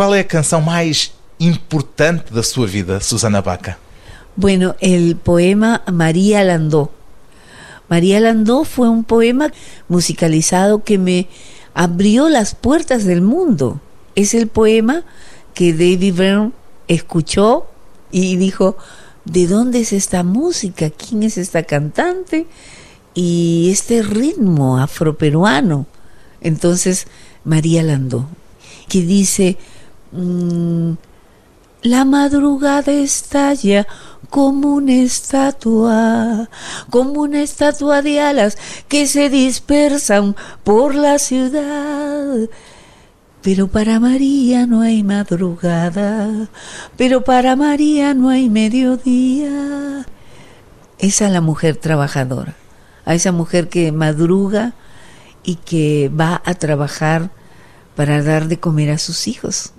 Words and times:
Qual 0.00 0.14
é 0.14 0.20
a 0.20 0.24
canção 0.24 0.62
mais 0.62 1.12
importante 1.38 2.32
da 2.32 2.42
sua 2.42 2.66
vida, 2.66 3.00
Susana 3.00 3.42
Baca? 3.42 3.78
Bueno, 4.34 4.74
el 4.80 5.14
poema 5.14 5.82
María 5.92 6.42
Landó. 6.42 6.90
María 7.86 8.18
Landó 8.18 8.64
fue 8.64 8.88
un 8.88 9.04
poema 9.04 9.52
musicalizado 9.90 10.84
que 10.84 10.96
me 10.96 11.28
abrió 11.74 12.30
las 12.30 12.54
puertas 12.54 13.04
del 13.04 13.20
mundo. 13.20 13.78
Es 14.14 14.32
el 14.32 14.46
poema 14.46 15.02
que 15.52 15.74
David 15.74 16.14
Byrne 16.14 16.52
escuchó 16.88 17.66
y 18.10 18.36
dijo, 18.36 18.78
¿de 19.26 19.46
dónde 19.48 19.80
es 19.80 19.92
esta 19.92 20.22
música? 20.22 20.88
¿Quién 20.88 21.24
es 21.24 21.36
esta 21.36 21.64
cantante? 21.64 22.46
Y 23.12 23.68
este 23.70 24.00
ritmo 24.00 24.78
afroperuano. 24.78 25.84
Entonces, 26.40 27.06
María 27.44 27.82
Landó, 27.82 28.26
que 28.88 29.02
dice, 29.02 29.58
mm, 30.12 30.92
la 31.82 32.04
madrugada 32.04 32.92
estalla 32.92 33.86
como 34.28 34.74
una 34.74 34.94
estatua, 34.94 36.48
como 36.90 37.22
una 37.22 37.42
estatua 37.42 38.02
de 38.02 38.20
alas 38.20 38.56
que 38.88 39.06
se 39.06 39.28
dispersan 39.28 40.36
por 40.62 40.94
la 40.94 41.18
ciudad. 41.18 42.48
Pero 43.42 43.68
para 43.68 43.98
María 43.98 44.66
no 44.66 44.82
hay 44.82 45.02
madrugada, 45.02 46.48
pero 46.96 47.24
para 47.24 47.56
María 47.56 48.12
no 48.12 48.28
hay 48.28 48.50
mediodía. 48.50 50.06
Esa 50.98 51.26
es 51.26 51.32
la 51.32 51.40
mujer 51.40 51.76
trabajadora, 51.76 52.54
a 53.06 53.14
esa 53.14 53.32
mujer 53.32 53.70
que 53.70 53.90
madruga 53.90 54.74
y 55.42 55.54
que 55.54 56.10
va 56.10 56.42
a 56.44 56.54
trabajar 56.54 57.30
para 57.96 58.22
dar 58.22 58.48
de 58.48 58.60
comer 58.60 58.90
a 58.90 58.98
sus 58.98 59.26
hijos. 59.26 59.72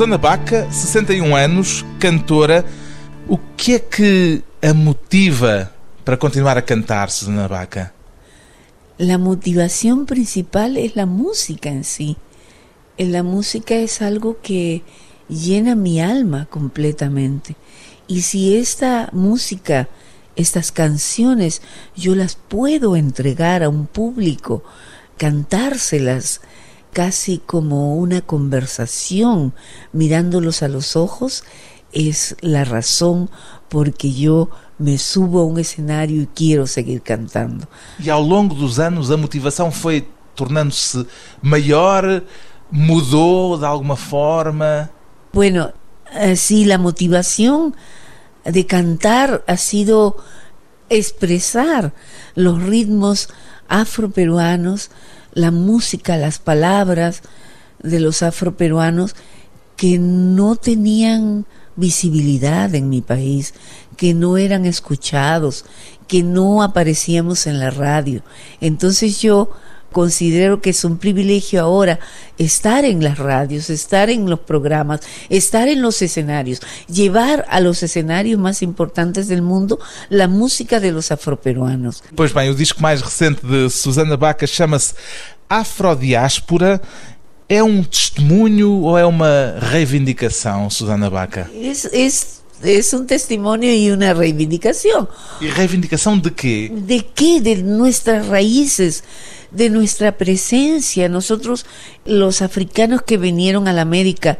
Susana 0.00 0.16
Baca, 0.16 0.66
61 0.72 1.36
anos, 1.36 1.84
cantora. 1.98 2.64
O 3.28 3.38
que 3.54 3.74
é 3.74 3.78
que 3.78 4.42
a 4.62 4.72
motiva 4.72 5.74
para 6.06 6.16
continuar 6.16 6.56
a 6.56 6.62
cantar, 6.62 7.10
Susana 7.10 7.46
Baca? 7.46 7.92
La 8.96 9.18
motivación 9.18 10.06
principal 10.06 10.78
es 10.78 10.96
la 10.96 11.04
música 11.04 11.68
en 11.68 11.84
sí. 11.84 12.16
La 12.96 13.22
música 13.22 13.74
es 13.74 14.00
algo 14.00 14.38
que 14.40 14.82
llena 15.28 15.74
mi 15.74 16.00
alma 16.00 16.46
completamente. 16.46 17.54
Y 18.08 18.22
si 18.22 18.56
esta 18.56 19.10
música, 19.12 19.90
estas 20.34 20.72
canciones, 20.72 21.60
yo 21.94 22.14
las 22.14 22.36
puedo 22.36 22.96
entregar 22.96 23.62
a 23.62 23.68
un 23.68 23.86
público, 23.86 24.62
cantárselas, 25.18 26.40
casi 26.92 27.38
como 27.38 27.94
una 27.96 28.20
conversación, 28.20 29.52
mirándolos 29.92 30.62
a 30.62 30.68
los 30.68 30.96
ojos, 30.96 31.44
es 31.92 32.36
la 32.40 32.64
razón 32.64 33.30
porque 33.68 34.12
yo 34.12 34.50
me 34.78 34.98
subo 34.98 35.40
a 35.40 35.46
um 35.46 35.58
escenário 35.58 36.22
e 36.22 36.28
quero 36.34 36.66
seguir 36.66 37.00
cantando. 37.00 37.68
E 37.98 38.10
ao 38.10 38.22
longo 38.22 38.54
dos 38.54 38.78
anos 38.80 39.10
a 39.10 39.16
motivação 39.16 39.70
foi 39.70 40.06
tornando-se 40.34 41.06
maior, 41.42 42.22
mudou 42.70 43.58
de 43.58 43.64
alguma 43.64 43.96
forma? 43.96 44.90
Bueno, 45.32 45.72
sí, 46.36 46.64
la 46.64 46.78
motivación 46.78 47.74
de 48.44 48.64
cantar 48.66 49.44
ha 49.46 49.56
sido 49.56 50.16
expresar 50.88 51.92
los 52.34 52.62
ritmos 52.62 53.28
afroperuanos, 53.68 54.90
la 55.32 55.50
música, 55.50 56.16
las 56.16 56.38
palabras 56.38 57.22
de 57.82 58.00
los 58.00 58.22
afroperuanos 58.22 59.14
que 59.76 59.98
no 59.98 60.56
tenían 60.56 61.46
visibilidad 61.76 62.74
en 62.74 62.88
mi 62.90 63.00
país, 63.00 63.54
que 63.96 64.12
no 64.14 64.36
eran 64.36 64.66
escuchados, 64.66 65.64
que 66.06 66.22
no 66.22 66.62
aparecíamos 66.62 67.46
en 67.46 67.58
la 67.58 67.70
radio. 67.70 68.22
Entonces 68.60 69.20
yo 69.20 69.50
considero 69.92 70.60
que 70.60 70.70
es 70.70 70.84
un 70.84 70.98
privilegio 70.98 71.62
ahora 71.62 71.98
estar 72.38 72.84
en 72.84 73.02
las 73.02 73.18
radios, 73.18 73.70
estar 73.70 74.10
en 74.10 74.28
los 74.28 74.40
programas, 74.40 75.00
estar 75.28 75.68
en 75.68 75.82
los 75.82 76.00
escenarios, 76.02 76.60
llevar 76.88 77.44
a 77.48 77.60
los 77.60 77.82
escenarios 77.82 78.40
más 78.40 78.62
importantes 78.62 79.28
del 79.28 79.42
mundo 79.42 79.78
la 80.08 80.28
música 80.28 80.80
de 80.80 80.92
los 80.92 81.10
afroperuanos. 81.10 82.02
Pois 82.14 82.32
bem, 82.32 82.50
o 82.50 82.54
disco 82.54 82.80
mais 82.80 83.02
recente 83.02 83.46
de 83.46 83.68
Susana 83.70 84.16
Baca 84.16 84.46
chama-se 84.46 84.94
Afrodiáspora. 85.48 86.80
É 87.48 87.64
um 87.64 87.82
testemunho 87.82 88.82
ou 88.82 88.96
é 88.96 89.04
uma 89.04 89.56
reivindicação, 89.58 90.70
Susana 90.70 91.10
Baca? 91.10 91.50
Es, 91.52 91.84
es, 91.92 92.42
es 92.62 92.92
un 92.94 93.08
testimonio 93.08 93.74
y 93.74 93.90
una 93.90 94.14
reivindicación. 94.14 95.08
E 95.40 95.48
reivindicação 95.48 96.16
de 96.16 96.30
quê? 96.30 96.70
¿De 96.72 97.04
qué? 97.12 97.40
De 97.40 97.56
nuestras 97.56 98.28
raíces, 98.28 99.02
de 99.50 99.70
nuestra 99.70 100.16
presencia. 100.16 101.08
Nosotros, 101.08 101.66
los 102.04 102.42
africanos 102.42 103.02
que 103.02 103.18
vinieron 103.18 103.68
a 103.68 103.72
la 103.72 103.82
América, 103.82 104.38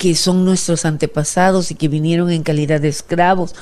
que 0.00 0.14
son 0.14 0.46
nuestros 0.46 0.86
antepasados 0.86 1.70
y 1.70 1.74
que 1.74 1.86
vinieron 1.86 2.30
en 2.30 2.42
calidad 2.42 2.80
de 2.80 2.88
esclavos 2.88 3.54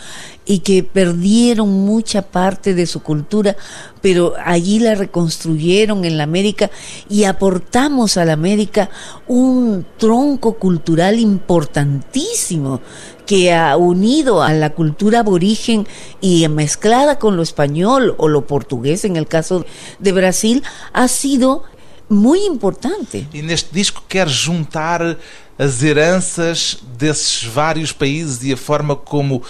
y 0.47 0.61
que 0.61 0.85
perdieron 0.85 1.69
mucha 1.69 2.23
parte 2.23 2.75
de 2.75 2.87
su 2.87 3.03
cultura, 3.03 3.57
pero 4.03 4.35
allí 4.45 4.79
la 4.79 4.95
reconstruyeron 4.95 6.05
en 6.05 6.17
la 6.17 6.23
América 6.23 6.71
y 7.09 7.25
aportamos 7.25 8.17
a 8.17 8.25
la 8.25 8.35
América 8.35 8.89
un 9.27 9.85
tronco 9.97 10.53
cultural 10.59 11.19
importantísimo 11.19 12.83
que 13.27 13.53
ha 13.53 13.77
unido 13.77 14.41
a 14.41 14.53
la 14.53 14.71
cultura 14.71 15.19
aborigen 15.19 15.89
y 16.21 16.47
mezclada 16.47 17.19
con 17.19 17.37
lo 17.37 17.43
español 17.43 18.15
o 18.17 18.29
lo 18.29 18.47
portugués 18.47 19.05
en 19.05 19.17
el 19.17 19.27
caso 19.27 19.67
de 19.99 20.13
Brasil 20.13 20.63
ha 20.93 21.09
sido 21.09 21.65
muy 22.09 22.45
importante. 22.47 23.27
E 23.33 23.43
neste 23.43 23.75
disco 23.75 24.03
juntar 24.47 25.19
as 25.59 25.83
heranças 25.83 26.79
desses 26.97 27.43
vários 27.43 27.93
países 27.93 28.45
e 28.45 28.53
a 28.53 28.57
forma 28.57 28.95
como 28.95 29.43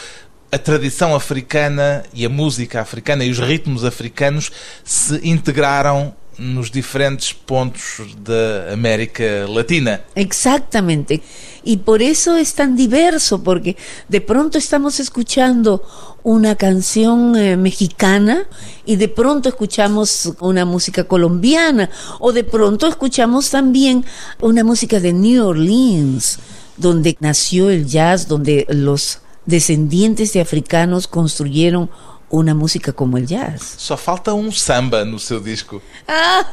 a 0.51 0.57
tradição 0.57 1.15
africana 1.15 2.03
e 2.15 2.25
a 2.25 2.29
música 2.29 2.81
africana 2.81 3.25
e 3.25 3.31
os 3.31 3.39
ritmos 3.39 3.85
africanos 3.85 4.51
se 4.83 5.21
integraram 5.29 6.15
nos 6.39 6.71
diferentes 6.71 7.35
pontos 7.35 7.83
da 8.23 8.73
América 8.73 9.47
Latina. 9.49 10.01
Exactamente. 10.15 11.21
Y 11.65 11.79
por 11.79 12.01
eso 12.01 12.37
es 12.37 12.55
tan 12.55 12.77
diverso, 12.77 13.43
porque 13.43 13.77
de 14.09 14.21
pronto 14.21 14.57
estamos 14.57 15.01
escuchando 15.01 15.83
una 16.23 16.55
canción 16.55 17.37
eh, 17.37 17.57
mexicana 17.57 18.47
y 18.87 18.97
de 18.97 19.09
pronto 19.09 19.49
escuchamos 19.49 20.33
una 20.41 20.65
música 20.65 21.05
colombiana 21.05 21.91
o 22.21 22.33
de 22.33 22.45
pronto 22.45 22.87
escuchamos 22.87 23.51
también 23.51 24.05
una 24.41 24.65
música 24.65 25.01
de 25.01 25.13
New 25.13 25.45
Orleans, 25.45 26.39
donde 26.77 27.17
nació 27.21 27.71
el 27.71 27.87
jazz, 27.87 28.29
donde 28.29 28.67
los 28.69 29.21
descendientes 29.45 30.33
de 30.33 30.41
africanos 30.41 31.09
construyeron 31.09 31.91
una 32.31 32.55
música 32.55 32.93
como 32.93 33.17
el 33.17 33.27
jazz. 33.27 33.77
Só 33.79 33.97
falta 33.97 34.35
um 34.35 34.53
samba 34.53 35.05
no 35.05 35.19
seu 35.19 35.41
disco. 35.41 35.81
Ah, 36.07 36.45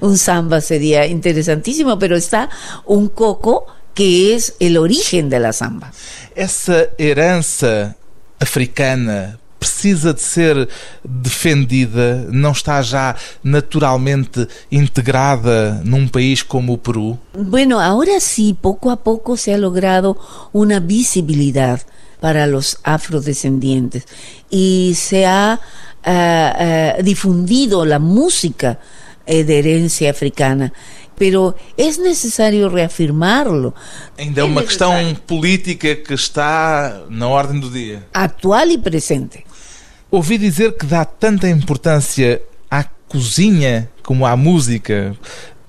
un 0.00 0.16
samba 0.16 0.60
sería 0.60 1.06
interesantísimo, 1.06 1.98
pero 1.98 2.16
está 2.16 2.48
un 2.86 3.08
coco 3.08 3.66
que 3.94 4.34
es 4.34 4.54
el 4.60 4.76
origen 4.76 5.28
de 5.28 5.40
la 5.40 5.52
samba. 5.52 5.92
Essa 6.34 6.88
herança 6.98 7.94
africana 8.40 9.38
precisa 9.62 10.12
de 10.12 10.20
ser 10.20 10.68
defendida, 11.04 12.26
não 12.32 12.50
está 12.50 12.82
já 12.82 13.14
naturalmente 13.44 14.48
integrada 14.72 15.80
num 15.84 16.08
país 16.08 16.42
como 16.42 16.72
o 16.72 16.78
Peru? 16.78 17.16
Bueno, 17.32 17.78
ahora 17.78 18.18
sí, 18.18 18.56
poco 18.60 18.90
a 18.90 18.96
poco 18.96 19.36
se 19.36 19.54
ha 19.54 19.58
logrado 19.58 20.18
una 20.52 20.80
visibilidad 20.80 21.80
para 22.22 22.46
los 22.46 22.78
afrodescendientes 22.84 24.04
y 24.48 24.94
se 24.94 25.26
ha 25.26 25.58
uh, 26.06 27.00
uh, 27.00 27.02
difundido 27.02 27.84
la 27.84 27.98
música 27.98 28.78
eh, 29.26 29.42
de 29.42 29.58
herencia 29.58 30.12
africana. 30.12 30.72
Pero 31.18 31.56
é 31.76 31.84
necessário 31.98 32.68
reafirmá-lo. 32.68 33.74
Ainda 34.16 34.40
é 34.40 34.44
uma 34.44 34.62
questão 34.62 34.92
política 35.26 35.96
que 35.96 36.14
está 36.14 37.02
na 37.10 37.26
ordem 37.26 37.58
do 37.58 37.68
dia. 37.68 38.06
Atual 38.14 38.70
e 38.70 38.78
presente. 38.78 39.44
Ouvi 40.08 40.38
dizer 40.38 40.76
que 40.76 40.86
dá 40.86 41.04
tanta 41.04 41.48
importância 41.48 42.40
à 42.70 42.84
cozinha 43.08 43.90
como 44.04 44.24
à 44.24 44.36
música. 44.36 45.16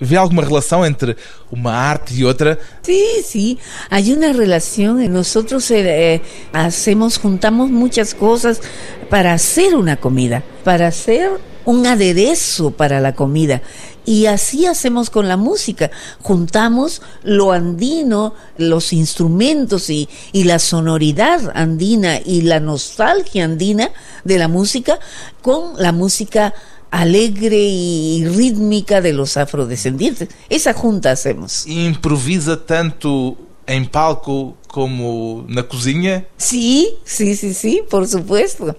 ¿Ve 0.07 0.17
alguna 0.17 0.41
relación 0.41 0.85
entre 0.85 1.15
una 1.51 1.91
arte 1.91 2.13
y 2.13 2.23
otra? 2.23 2.57
Sí, 2.81 3.03
sí, 3.25 3.59
hay 3.89 4.11
una 4.11 4.33
relación. 4.33 5.11
Nosotros 5.11 5.69
eh, 5.71 6.21
hacemos, 6.51 7.17
juntamos 7.17 7.69
muchas 7.69 8.13
cosas 8.13 8.61
para 9.09 9.33
hacer 9.33 9.75
una 9.75 9.97
comida, 9.97 10.43
para 10.63 10.87
hacer 10.87 11.31
un 11.65 11.85
aderezo 11.87 12.71
para 12.71 12.99
la 12.99 13.15
comida. 13.15 13.61
Y 14.05 14.25
así 14.25 14.65
hacemos 14.65 15.09
con 15.09 15.29
la 15.29 15.37
música. 15.37 15.89
Juntamos 16.21 17.01
lo 17.23 17.53
andino, 17.53 18.33
los 18.57 18.91
instrumentos 18.91 19.89
y, 19.89 20.09
y, 20.33 20.43
la 20.43 20.59
sonoridad 20.59 21.53
andina 21.55 22.19
y 22.19 22.41
la 22.41 22.59
nostalgia 22.59 23.45
andina 23.45 23.91
de 24.25 24.37
la 24.37 24.49
música 24.49 24.99
con 25.41 25.81
la 25.81 25.93
música 25.93 26.53
alegre 26.93 27.57
y 27.57 28.23
rítmica 28.27 29.01
de 29.01 29.13
los 29.13 29.35
afrodescendientes. 29.35 30.29
Esa 30.47 30.73
junta 30.73 31.09
hacemos. 31.09 31.65
Improvisa 31.65 32.63
tanto 32.63 33.35
en 33.65 33.87
palco 33.87 34.55
como 34.67 35.43
na 35.47 35.63
cozinha? 35.63 36.27
Sí, 36.37 36.99
sí, 37.03 37.35
sí, 37.35 37.55
sí, 37.55 37.81
por 37.89 38.07
supuesto. 38.07 38.77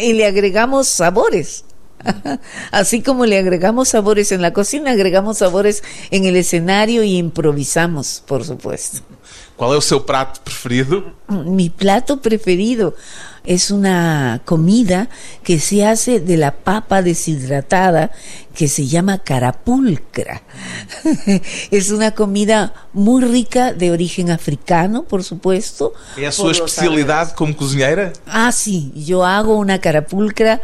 Y 0.00 0.14
le 0.14 0.24
agregamos 0.24 0.88
sabores. 0.88 1.64
Así 2.70 3.02
como 3.02 3.26
le 3.26 3.38
agregamos 3.38 3.90
sabores 3.90 4.32
en 4.32 4.40
la 4.40 4.54
cocina, 4.54 4.92
agregamos 4.92 5.38
sabores 5.38 5.82
en 6.10 6.24
el 6.24 6.36
escenario 6.36 7.02
y 7.02 7.18
improvisamos, 7.18 8.22
por 8.26 8.42
supuesto. 8.42 9.02
¿Cuál 9.60 9.76
es 9.76 9.84
su 9.84 10.06
plato 10.06 10.40
preferido? 10.42 11.12
Mi 11.28 11.68
plato 11.68 12.22
preferido 12.22 12.94
es 13.44 13.70
una 13.70 14.40
comida 14.46 15.10
que 15.42 15.58
se 15.58 15.84
hace 15.84 16.18
de 16.18 16.38
la 16.38 16.52
papa 16.52 17.02
deshidratada 17.02 18.10
que 18.54 18.68
se 18.68 18.86
llama 18.86 19.18
carapulcra. 19.18 20.40
es 21.70 21.90
una 21.90 22.12
comida 22.12 22.72
muy 22.94 23.22
rica 23.22 23.74
de 23.74 23.90
origen 23.90 24.30
africano, 24.30 25.02
por 25.02 25.24
supuesto. 25.24 25.92
¿Es 26.16 26.36
su 26.36 26.48
especialidad 26.48 27.32
como 27.34 27.54
cocinera? 27.54 28.14
Ah, 28.24 28.52
sí, 28.52 28.90
yo 28.96 29.26
hago 29.26 29.58
una 29.58 29.78
carapulcra 29.78 30.62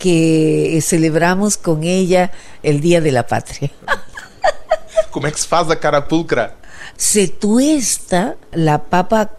que 0.00 0.80
celebramos 0.82 1.56
con 1.56 1.84
ella 1.84 2.32
el 2.64 2.80
Día 2.80 3.00
de 3.00 3.12
la 3.12 3.24
Patria. 3.24 3.70
¿Cómo 5.12 5.28
es 5.28 5.34
que 5.34 5.38
se 5.38 5.54
hace 5.54 5.68
la 5.68 5.78
carapulcra? 5.78 6.56
Se 6.96 7.28
tuesta 7.28 8.36
la 8.52 8.84
papa 8.84 9.36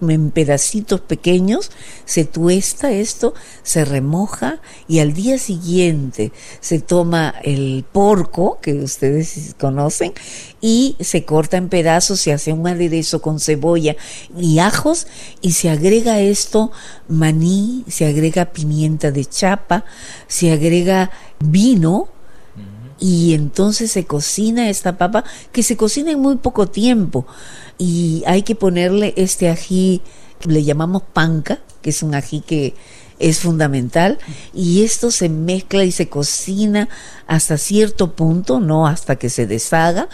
en 0.00 0.30
pedacitos 0.30 1.00
pequeños, 1.00 1.70
se 2.04 2.24
tuesta 2.24 2.92
esto, 2.92 3.34
se 3.62 3.84
remoja 3.84 4.60
y 4.88 4.98
al 4.98 5.12
día 5.12 5.38
siguiente 5.38 6.32
se 6.60 6.80
toma 6.80 7.34
el 7.42 7.84
porco, 7.90 8.58
que 8.60 8.74
ustedes 8.74 9.54
conocen, 9.58 10.12
y 10.60 10.96
se 11.00 11.24
corta 11.24 11.56
en 11.56 11.68
pedazos, 11.68 12.20
se 12.20 12.32
hace 12.32 12.52
un 12.52 12.66
aderezo 12.66 13.22
con 13.22 13.40
cebolla 13.40 13.96
y 14.36 14.58
ajos 14.58 15.06
y 15.40 15.52
se 15.52 15.70
agrega 15.70 16.20
esto 16.20 16.72
maní, 17.08 17.84
se 17.88 18.06
agrega 18.06 18.46
pimienta 18.46 19.10
de 19.10 19.24
chapa, 19.24 19.84
se 20.26 20.52
agrega 20.52 21.10
vino, 21.38 22.08
y 22.98 23.34
entonces 23.34 23.92
se 23.92 24.04
cocina 24.04 24.70
esta 24.70 24.96
papa 24.96 25.24
que 25.52 25.62
se 25.62 25.76
cocina 25.76 26.10
en 26.10 26.20
muy 26.20 26.36
poco 26.36 26.66
tiempo 26.66 27.26
y 27.78 28.22
hay 28.26 28.42
que 28.42 28.54
ponerle 28.54 29.12
este 29.16 29.48
ají 29.50 30.02
que 30.40 30.48
le 30.48 30.64
llamamos 30.64 31.02
panca, 31.12 31.60
que 31.82 31.90
es 31.90 32.02
un 32.02 32.14
ají 32.14 32.40
que 32.40 32.74
es 33.18 33.40
fundamental 33.40 34.18
y 34.54 34.84
esto 34.84 35.10
se 35.10 35.28
mezcla 35.28 35.84
y 35.84 35.92
se 35.92 36.08
cocina 36.08 36.88
hasta 37.26 37.58
cierto 37.58 38.14
punto, 38.14 38.60
no 38.60 38.86
hasta 38.86 39.16
que 39.16 39.30
se 39.30 39.46
deshaga 39.46 40.08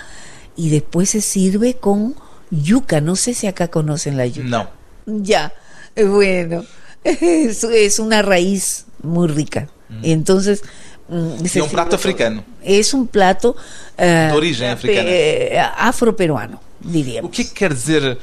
y 0.57 0.71
después 0.71 1.11
se 1.11 1.21
sirve 1.21 1.75
con 1.75 2.15
yuca, 2.51 3.01
no 3.01 3.17
sé 3.17 3.35
si 3.35 3.47
acá 3.47 3.69
conocen 3.69 4.17
la 4.17 4.27
yuca. 4.27 4.49
No. 4.49 4.69
Ya, 5.07 5.53
bueno, 5.97 6.65
es, 7.05 7.65
es 7.65 7.99
una 7.99 8.23
raíz 8.23 8.87
muy 9.03 9.29
rica. 9.29 9.69
Mm. 9.89 10.01
Entonces, 10.05 10.63
es 11.43 11.57
un 11.57 11.69
plato 11.69 11.97
africano. 11.97 12.45
Es 12.63 12.95
un 12.95 13.07
plato 13.07 13.57
uh, 13.99 14.03
de 14.03 14.33
origen 14.33 14.71
africana. 14.71 15.09
Eh, 15.09 15.59
afroperuano, 15.77 16.61
diríamos. 16.81 17.31
O 17.31 17.33
que 17.33 17.49
quer 17.49 17.75
dizer 17.75 18.19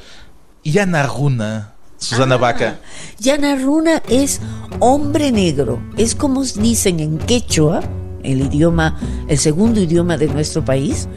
Yanaruna, 0.64 1.74
Susana 1.98 2.36
ah, 2.36 2.38
Baca? 2.38 2.80
Yanaruna 3.20 4.02
es 4.08 4.42
hombre 4.80 5.32
negro. 5.32 5.82
Es 5.98 6.16
como 6.16 6.44
dicen 6.44 7.00
en 7.00 7.18
quechua, 7.18 7.82
el 8.24 8.42
idioma, 8.42 9.00
el 9.28 9.38
segundo 9.38 9.82
idioma 9.82 10.18
de 10.18 10.28
nuestro 10.28 10.64
país. 10.64 11.08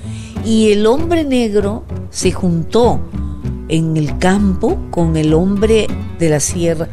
Y 0.45 0.73
el 0.73 0.87
hombre 0.87 1.25
negro 1.25 1.85
se 2.11 2.33
juntó 2.33 3.01
en 3.73 3.97
el 3.97 4.19
campo 4.19 4.79
con 4.91 5.17
el 5.17 5.33
hombre 5.33 5.87
de 6.19 6.29
la 6.29 6.41
sierra, 6.41 6.89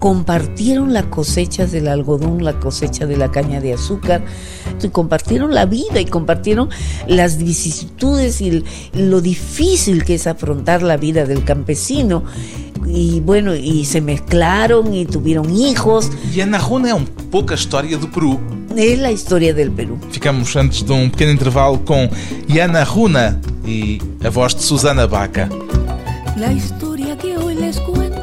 compartieron 0.00 0.92
las 0.92 1.04
cosechas 1.04 1.70
del 1.70 1.86
algodón, 1.86 2.42
la 2.42 2.58
cosecha 2.58 3.06
de 3.06 3.16
la 3.16 3.30
caña 3.30 3.60
de 3.60 3.72
azúcar, 3.72 4.24
y 4.82 4.88
compartieron 4.88 5.54
la 5.54 5.64
vida 5.64 6.00
y 6.00 6.06
compartieron 6.06 6.70
las 7.06 7.38
vicisitudes 7.38 8.40
y 8.40 8.64
lo 8.94 9.20
difícil 9.20 10.04
que 10.04 10.16
es 10.16 10.26
afrontar 10.26 10.82
la 10.82 10.96
vida 10.96 11.24
del 11.24 11.44
campesino. 11.44 12.24
Y 12.84 13.20
bueno, 13.20 13.54
y 13.54 13.84
se 13.84 14.00
mezclaron 14.00 14.92
y 14.92 15.06
tuvieron 15.06 15.54
hijos. 15.54 16.10
Y 16.34 16.40
Anajuna 16.40 16.88
es 16.88 16.94
un 16.94 17.06
poco 17.06 17.54
historia 17.54 17.96
del 17.96 18.10
Perú. 18.10 18.40
Es 18.76 18.98
la 18.98 19.12
historia 19.12 19.54
del 19.54 19.70
Perú. 19.70 19.98
Ficamos 20.10 20.54
antes 20.56 20.84
de 20.84 20.92
un 20.92 21.10
pequeño 21.12 21.30
intervalo 21.30 21.84
con 21.84 22.10
Yana 22.48 22.84
Runa 22.84 23.40
y 23.64 24.00
a 24.24 24.30
voz 24.30 24.56
de 24.56 24.62
Susana 24.62 25.06
Baca. 25.06 25.48
La 26.36 26.50
historia 26.50 27.16
que 27.16 27.36
hoy 27.36 27.54
les 27.54 27.78
cuento 27.80 28.20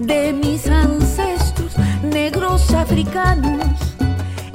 de 0.00 0.32
mis 0.32 0.66
ancestros 0.66 1.76
negros 2.02 2.72
africanos, 2.72 3.64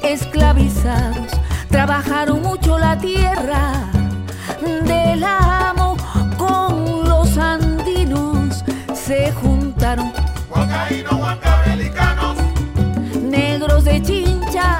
esclavizados, 0.03 1.31
trabajaron 1.69 2.41
mucho 2.41 2.77
la 2.77 2.97
tierra 2.97 3.89
del 4.85 5.23
amo 5.23 5.95
con 6.37 7.07
los 7.07 7.37
andinos, 7.37 8.65
se 8.93 9.31
juntaron. 9.31 10.11
negros 13.21 13.85
de 13.85 14.01
chincha. 14.01 14.78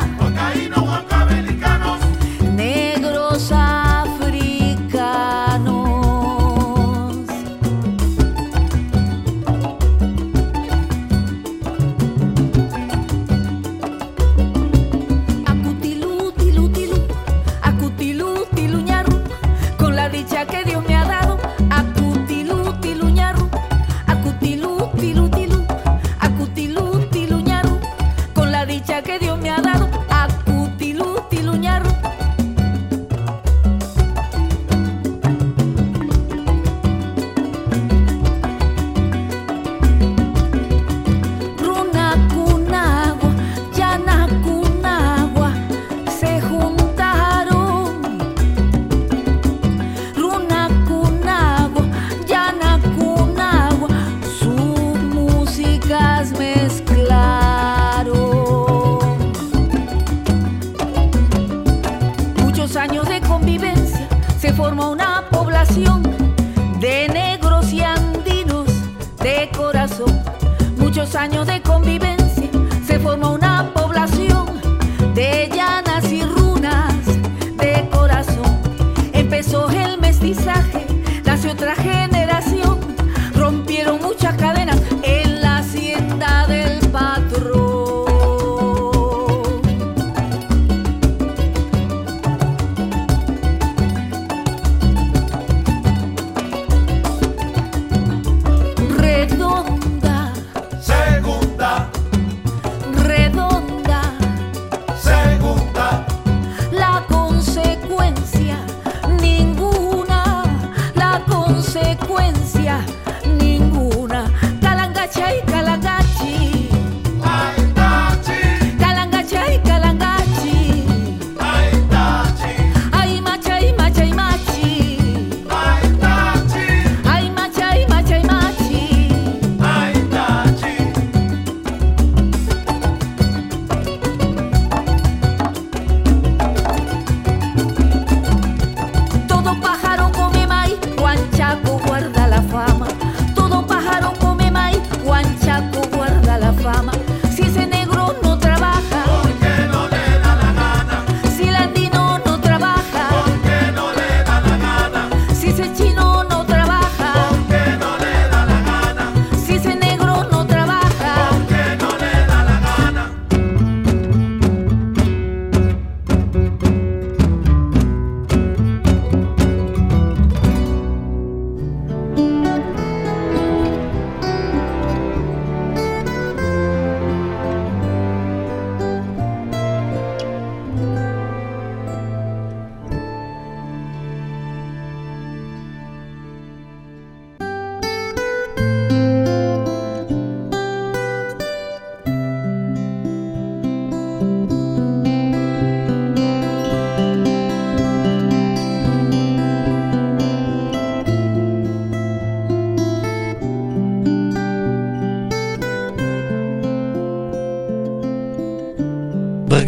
peso 79.40 79.70
el 79.70 79.98
mestizaje, 80.02 80.86
nació 81.24 81.56
traje 81.56 81.99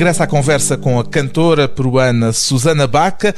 regressa 0.01 0.23
à 0.23 0.27
conversa 0.27 0.75
com 0.77 0.99
a 0.99 1.05
cantora 1.05 1.67
peruana 1.67 2.33
Susana 2.33 2.87
Baca, 2.87 3.35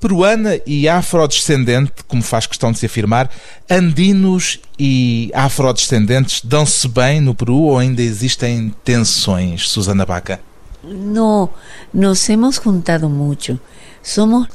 peruana 0.00 0.58
e 0.66 0.88
afrodescendente, 0.88 1.92
como 2.08 2.22
faz 2.22 2.46
questão 2.46 2.72
de 2.72 2.78
se 2.78 2.86
afirmar, 2.86 3.30
andinos 3.70 4.58
e 4.78 5.30
afrodescendentes 5.34 6.40
dão-se 6.42 6.88
bem 6.88 7.20
no 7.20 7.34
Peru 7.34 7.56
ou 7.56 7.78
ainda 7.78 8.00
existem 8.00 8.74
tensões, 8.82 9.68
Susana 9.68 10.06
Baca? 10.06 10.40
No, 10.82 11.50
nos 11.92 12.26
hemos 12.30 12.56
juntado 12.56 13.10
mucho. 13.10 13.60
Somos 14.02 14.48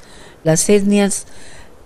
las 0.44 0.68
etnias 0.68 1.28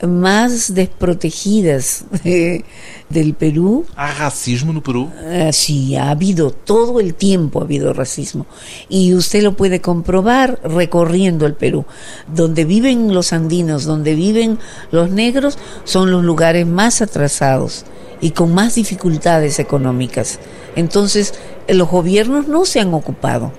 más 0.06 0.74
desprotegidas 0.76 2.06
de- 2.24 2.64
del 3.10 3.34
Perú. 3.34 3.86
Há 3.96 4.14
racismo 4.14 4.72
no 4.74 4.84
Peru? 4.84 5.10
Ah, 5.26 5.52
sí, 5.52 5.96
ha 5.96 6.10
habido, 6.12 6.52
todo 6.52 7.00
el 7.00 7.14
tiempo 7.16 7.60
ha 7.60 7.64
habido 7.64 7.94
racismo. 7.94 8.46
Y 8.90 9.14
usted 9.14 9.42
lo 9.42 9.54
puede 9.56 9.82
comprobar 9.82 10.60
recorriendo 10.64 11.46
el 11.46 11.54
Perú. 11.54 11.86
Donde 12.28 12.66
viven 12.66 13.14
los 13.14 13.34
andinos, 13.34 13.86
donde 13.86 14.14
viven 14.14 14.60
los 14.92 15.10
negros, 15.10 15.58
son 15.84 16.12
los 16.12 16.24
lugares 16.24 16.68
más 16.68 17.02
atrasados 17.02 17.86
y 18.22 18.32
con 18.32 18.54
más 18.54 18.76
dificultades 18.76 19.58
económicas. 19.60 20.40
Entonces, 20.76 21.34
los 21.68 21.90
gobiernos 21.90 22.48
no 22.48 22.66
se 22.66 22.80
han 22.80 22.94
ocupado. 22.94 23.52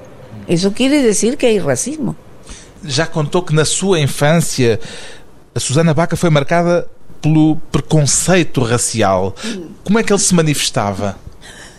Eso 0.46 0.72
quiere 0.72 1.02
decir 1.02 1.36
que 1.36 1.48
hay 1.48 1.58
racismo. 1.58 2.14
Já 2.86 3.06
contou 3.08 3.42
que 3.44 3.52
na 3.52 3.64
sua 3.64 3.98
infância 3.98 4.78
a 5.58 5.60
Susana 5.60 5.92
Baca 5.92 6.16
foi 6.16 6.30
marcada 6.30 6.86
pelo 7.20 7.56
preconceito 7.72 8.62
racial. 8.62 9.34
Como 9.82 9.98
é 9.98 10.04
que 10.04 10.12
ele 10.12 10.20
se 10.20 10.32
manifestava? 10.32 11.18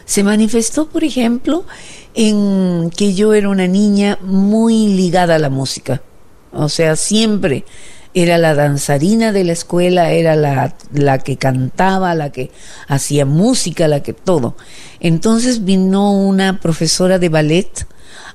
Se 0.05 0.21
manifestó, 0.21 0.85
por 0.85 1.01
ejemplo, 1.01 1.65
en 2.13 2.89
que 2.89 3.13
yo 3.13 3.33
era 3.33 3.47
una 3.47 3.67
niña 3.67 4.19
muy 4.21 4.87
ligada 4.87 5.35
a 5.35 5.39
la 5.39 5.49
música. 5.49 6.01
O 6.51 6.67
sea, 6.67 6.97
siempre 6.97 7.63
era 8.13 8.37
la 8.37 8.53
danzarina 8.53 9.31
de 9.31 9.45
la 9.45 9.53
escuela, 9.53 10.11
era 10.11 10.35
la 10.35 11.19
que 11.19 11.37
cantaba, 11.37 12.13
la 12.15 12.31
que 12.31 12.51
hacía 12.87 13.25
música, 13.25 13.87
la 13.87 14.03
que 14.03 14.11
todo. 14.11 14.57
Entonces 14.99 15.63
vino 15.63 16.11
una 16.11 16.59
profesora 16.59 17.17
de 17.17 17.29
ballet 17.29 17.87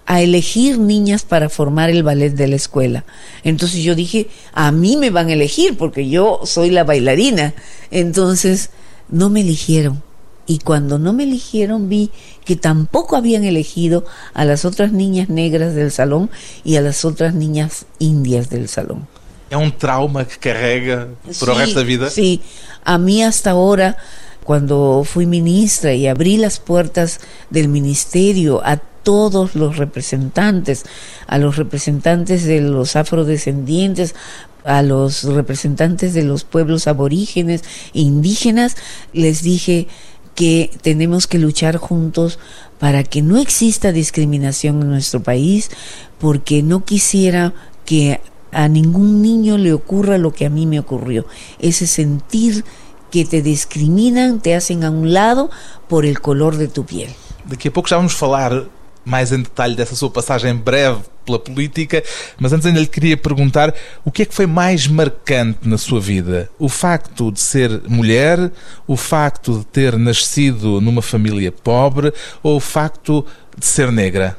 a 0.06 0.20
elegir 0.20 0.78
niñas 0.78 1.22
para 1.22 1.48
formar 1.48 1.90
el 1.90 2.02
ballet 2.02 2.30
de 2.30 2.48
la 2.48 2.56
escuela. 2.56 3.04
Entonces 3.42 3.82
yo 3.82 3.94
dije, 3.94 4.28
a 4.52 4.70
mí 4.72 4.96
me 4.96 5.10
van 5.10 5.28
a 5.28 5.32
elegir 5.32 5.76
porque 5.76 6.08
yo 6.08 6.40
soy 6.44 6.70
la 6.70 6.84
bailarina. 6.84 7.54
Entonces 7.90 8.70
no 9.08 9.30
me 9.30 9.40
eligieron. 9.40 10.02
Y 10.46 10.58
cuando 10.58 10.98
no 10.98 11.12
me 11.12 11.22
eligieron 11.22 11.88
vi 11.88 12.10
que 12.44 12.56
tampoco 12.56 13.16
habían 13.16 13.44
elegido 13.44 14.04
a 14.34 14.44
las 14.44 14.64
otras 14.64 14.92
niñas 14.92 15.30
negras 15.30 15.74
del 15.74 15.90
salón 15.90 16.30
y 16.64 16.76
a 16.76 16.82
las 16.82 17.04
otras 17.04 17.34
niñas 17.34 17.86
indias 17.98 18.50
del 18.50 18.68
salón. 18.68 19.06
É 19.50 19.56
um 19.56 19.70
trauma 19.70 20.24
que 20.24 20.38
carrega 20.38 21.10
Sí, 21.30 21.44
resto 21.44 21.74
da 21.76 21.84
vida? 21.84 22.10
Sí, 22.10 22.40
a 22.84 22.98
mí 22.98 23.22
hasta 23.22 23.52
ahora, 23.52 23.96
cuando 24.42 25.04
fui 25.04 25.26
ministra 25.26 25.94
y 25.94 26.08
abrí 26.08 26.38
las 26.38 26.58
puertas 26.58 27.20
del 27.50 27.68
ministerio 27.68 28.62
a 28.64 28.80
todos 29.04 29.54
los 29.54 29.76
representantes, 29.76 30.84
a 31.28 31.38
los 31.38 31.56
representantes 31.56 32.44
de 32.44 32.60
los 32.60 32.96
afrodescendientes, 32.96 34.16
a 34.64 34.82
los 34.82 35.22
representantes 35.22 36.14
de 36.14 36.24
los 36.24 36.42
pueblos 36.42 36.88
aborígenes 36.88 37.62
e 37.94 38.00
indígenas, 38.00 38.76
les 39.12 39.42
dije 39.42 39.86
que 40.34 40.70
tenemos 40.82 41.28
que 41.28 41.38
luchar 41.38 41.76
juntos 41.76 42.40
para 42.80 43.04
que 43.04 43.22
no 43.22 43.38
exista 43.38 43.92
discriminación 43.92 44.82
en 44.82 44.88
nuestro 44.88 45.22
país, 45.22 45.70
porque 46.18 46.62
no 46.62 46.84
quisiera 46.84 47.54
que 47.84 48.20
a 48.50 48.68
ningún 48.68 49.22
niño 49.22 49.58
le 49.58 49.72
ocurra 49.72 50.18
lo 50.18 50.32
que 50.32 50.46
a 50.46 50.50
mí 50.50 50.66
me 50.66 50.80
ocurrió, 50.80 51.26
ese 51.58 51.86
sentir 51.86 52.64
que 53.10 53.24
te 53.24 53.42
discriminan, 53.42 54.40
te 54.40 54.54
hacen 54.54 54.82
a 54.82 54.90
un 54.90 55.12
lado 55.12 55.50
por 55.88 56.04
el 56.04 56.20
color 56.20 56.56
de 56.56 56.68
tu 56.68 56.84
piel. 56.84 57.10
Daqui 57.44 57.68
a 57.68 57.72
pouco 57.72 57.88
já 57.88 57.96
vamos 57.96 58.14
falar 58.14 58.64
mais 59.04 59.32
em 59.32 59.42
detalhe 59.42 59.74
dessa 59.74 59.94
sua 59.94 60.10
passagem 60.10 60.54
breve 60.54 61.00
pela 61.24 61.38
política, 61.38 62.02
mas 62.38 62.52
antes 62.52 62.66
ainda 62.66 62.80
lhe 62.80 62.86
queria 62.86 63.16
perguntar 63.16 63.74
o 64.04 64.10
que 64.10 64.22
é 64.22 64.24
que 64.26 64.34
foi 64.34 64.46
mais 64.46 64.86
marcante 64.86 65.66
na 65.68 65.78
sua 65.78 66.00
vida? 66.00 66.50
O 66.58 66.68
facto 66.68 67.32
de 67.32 67.40
ser 67.40 67.82
mulher, 67.88 68.50
o 68.86 68.96
facto 68.96 69.58
de 69.58 69.64
ter 69.66 69.98
nascido 69.98 70.80
numa 70.80 71.02
família 71.02 71.50
pobre 71.50 72.12
ou 72.42 72.56
o 72.56 72.60
facto 72.60 73.24
de 73.56 73.66
ser 73.66 73.90
negra? 73.90 74.36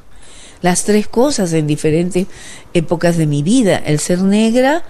Las 0.62 0.84
tres 0.84 1.08
cosas 1.08 1.54
en 1.54 1.68
diferentes 1.68 2.26
épocas 2.74 3.18
de 3.18 3.28
mi 3.28 3.44
vida, 3.44 3.78
el 3.86 4.00
ser 4.00 4.22
negra, 4.22 4.84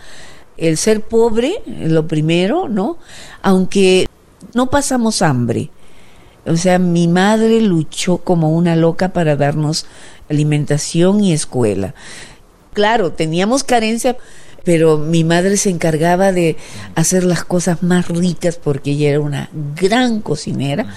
el 0.58 0.78
ser 0.78 1.02
pobre, 1.02 1.62
lo 1.66 2.08
primero, 2.08 2.70
¿no? 2.70 2.98
Aunque 3.42 4.08
no 4.54 4.70
pasamos 4.70 5.22
hambre. 5.22 5.70
O 6.46 6.56
sea, 6.58 6.80
mi 6.80 7.08
madre 7.08 7.62
luchó 7.62 8.18
como 8.20 8.52
una 8.52 8.76
loca 8.76 9.10
para 9.10 9.36
darnos 9.36 9.86
alimentación 10.30 11.24
y 11.24 11.34
escuela. 11.34 11.96
Claro, 12.74 13.12
teníamos 13.12 13.64
carencia, 13.64 14.18
pero 14.64 14.98
mi 14.98 15.24
madre 15.24 15.58
se 15.58 15.70
encargaba 15.70 16.32
de 16.32 16.58
hacer 16.96 17.24
las 17.24 17.44
cosas 17.44 17.84
más 17.84 18.10
ricas 18.10 18.58
porque 18.58 18.92
ella 18.92 19.10
era 19.10 19.20
una 19.20 19.50
gran 19.76 20.22
cocinera 20.22 20.88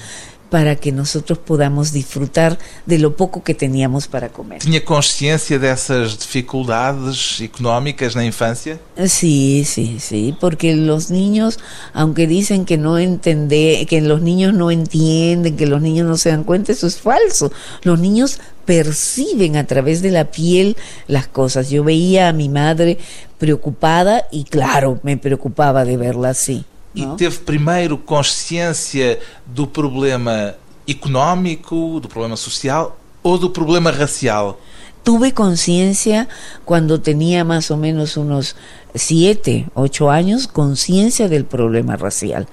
para 0.51 0.77
que 0.77 0.93
nosotros 0.93 1.39
podamos 1.39 1.93
disfrutar 1.93 2.59
de 2.87 2.99
lo 2.99 3.17
poco 3.17 3.43
que 3.43 3.55
teníamos 3.55 4.09
para 4.09 4.29
comer. 4.29 4.61
Tinha 4.61 4.81
consciência 4.81 5.59
dessas 5.59 6.17
dificuldades 6.19 7.41
económicas 7.41 8.15
na 8.15 8.25
infância? 8.25 8.81
Sí, 9.07 9.65
sí, 9.65 9.99
sí, 10.01 10.35
porque 10.41 10.75
los 10.75 11.11
niños, 11.11 11.59
aunque 11.93 12.27
dicen 12.27 12.65
que 12.65 12.79
no 12.79 12.99
entende, 12.99 13.87
que 13.89 14.01
los 14.01 14.23
niños 14.23 14.55
no 14.55 14.71
entienden, 14.71 15.57
que 15.57 15.67
los 15.67 15.81
niños 15.83 16.07
no 16.07 16.17
se 16.17 16.31
dan 16.31 16.45
cuenta, 16.45 16.73
eso 16.73 16.87
es 16.87 16.99
falso. 16.99 17.53
Los 17.83 17.99
niños 18.01 18.41
perciben 18.65 19.57
a 19.57 19.67
través 19.67 20.03
de 20.03 20.11
la 20.11 20.27
piel 20.27 20.77
las 21.07 21.27
cosas. 21.27 21.71
Yo 21.71 21.85
veía 21.85 22.29
a 22.29 22.33
mi 22.33 22.49
madre 22.49 22.99
preocupada 23.39 24.25
y 24.31 24.45
claro, 24.45 25.01
me 25.03 25.17
preocupaba 25.17 25.85
de 25.85 25.97
verla 25.97 26.31
así. 26.31 26.65
E 26.99 27.07
¿no? 27.07 27.15
teve 27.15 27.39
primeiro 27.39 27.97
consciência 27.97 29.21
do 29.47 29.69
problema 29.69 30.57
económico, 30.87 32.01
do 32.01 32.09
problema 32.09 32.37
social 32.37 32.99
ou 33.23 33.39
do 33.39 33.51
problema 33.51 33.93
racial? 33.93 34.59
Tuve 35.05 35.33
conciencia 35.33 36.29
cuando 36.65 37.01
tenía 37.01 37.45
más 37.45 37.71
o 37.71 37.77
menos 37.77 38.17
unos 38.17 38.57
siete, 38.95 39.67
ocho 39.75 40.11
años, 40.11 40.49
conciencia 40.49 41.29
del 41.29 41.45
problema 41.45 41.97
racial. 41.97 42.49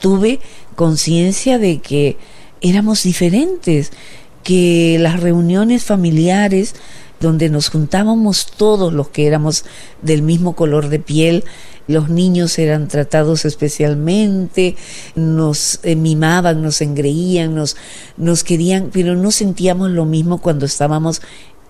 Tuve 0.00 0.40
conciencia 0.76 1.58
de 1.58 1.80
que 1.80 2.16
éramos 2.62 3.02
diferentes, 3.02 3.92
que 4.42 4.96
las 4.98 5.20
reuniones 5.20 5.84
familiares 5.84 6.74
donde 7.20 7.50
nos 7.50 7.68
juntábamos 7.68 8.46
todos 8.46 8.92
los 8.92 9.08
que 9.10 9.26
éramos 9.26 9.64
del 10.00 10.22
mismo 10.22 10.56
color 10.56 10.88
de 10.88 10.98
piel, 10.98 11.44
los 11.90 12.08
niños 12.08 12.58
eran 12.58 12.88
tratados 12.88 13.44
especialmente, 13.44 14.76
nos 15.14 15.80
eh, 15.82 15.96
mimaban, 15.96 16.62
nos 16.62 16.80
engreían, 16.80 17.54
nos, 17.54 17.76
nos 18.16 18.44
querían, 18.44 18.90
pero 18.92 19.16
no 19.16 19.30
sentíamos 19.30 19.90
lo 19.90 20.04
mismo 20.04 20.40
cuando 20.40 20.66
estábamos 20.66 21.20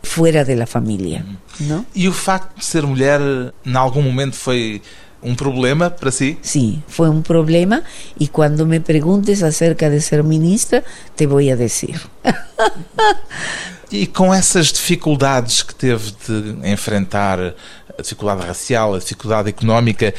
fuera 0.02 0.44
de 0.44 0.56
la 0.56 0.66
familia, 0.66 1.24
¿no? 1.60 1.84
E 1.94 2.08
o 2.08 2.12
facto 2.12 2.56
de 2.56 2.64
ser 2.64 2.86
mulher, 2.86 3.20
em 3.64 3.76
algum 3.76 4.02
momento, 4.02 4.34
foi 4.34 4.80
um 5.22 5.34
problema 5.34 5.90
para 5.90 6.10
si? 6.10 6.38
Sí, 6.42 6.82
fue 6.88 7.08
un 7.08 7.22
problema 7.22 7.82
y 8.18 8.28
cuando 8.28 8.66
me 8.66 8.80
preguntes 8.80 9.42
acerca 9.42 9.90
de 9.90 10.00
ser 10.00 10.24
ministra, 10.24 10.82
te 11.16 11.26
voy 11.26 11.50
a 11.50 11.56
decir. 11.56 12.00
E 13.90 14.06
com 14.06 14.32
essas 14.32 14.68
dificuldades 14.68 15.62
que 15.62 15.74
teve 15.74 16.12
de 16.26 16.70
enfrentar, 16.70 17.54
a 17.98 18.02
dificuldade 18.02 18.46
racial, 18.46 18.94
a 18.94 18.98
dificuldade 18.98 19.48
económica, 19.48 20.14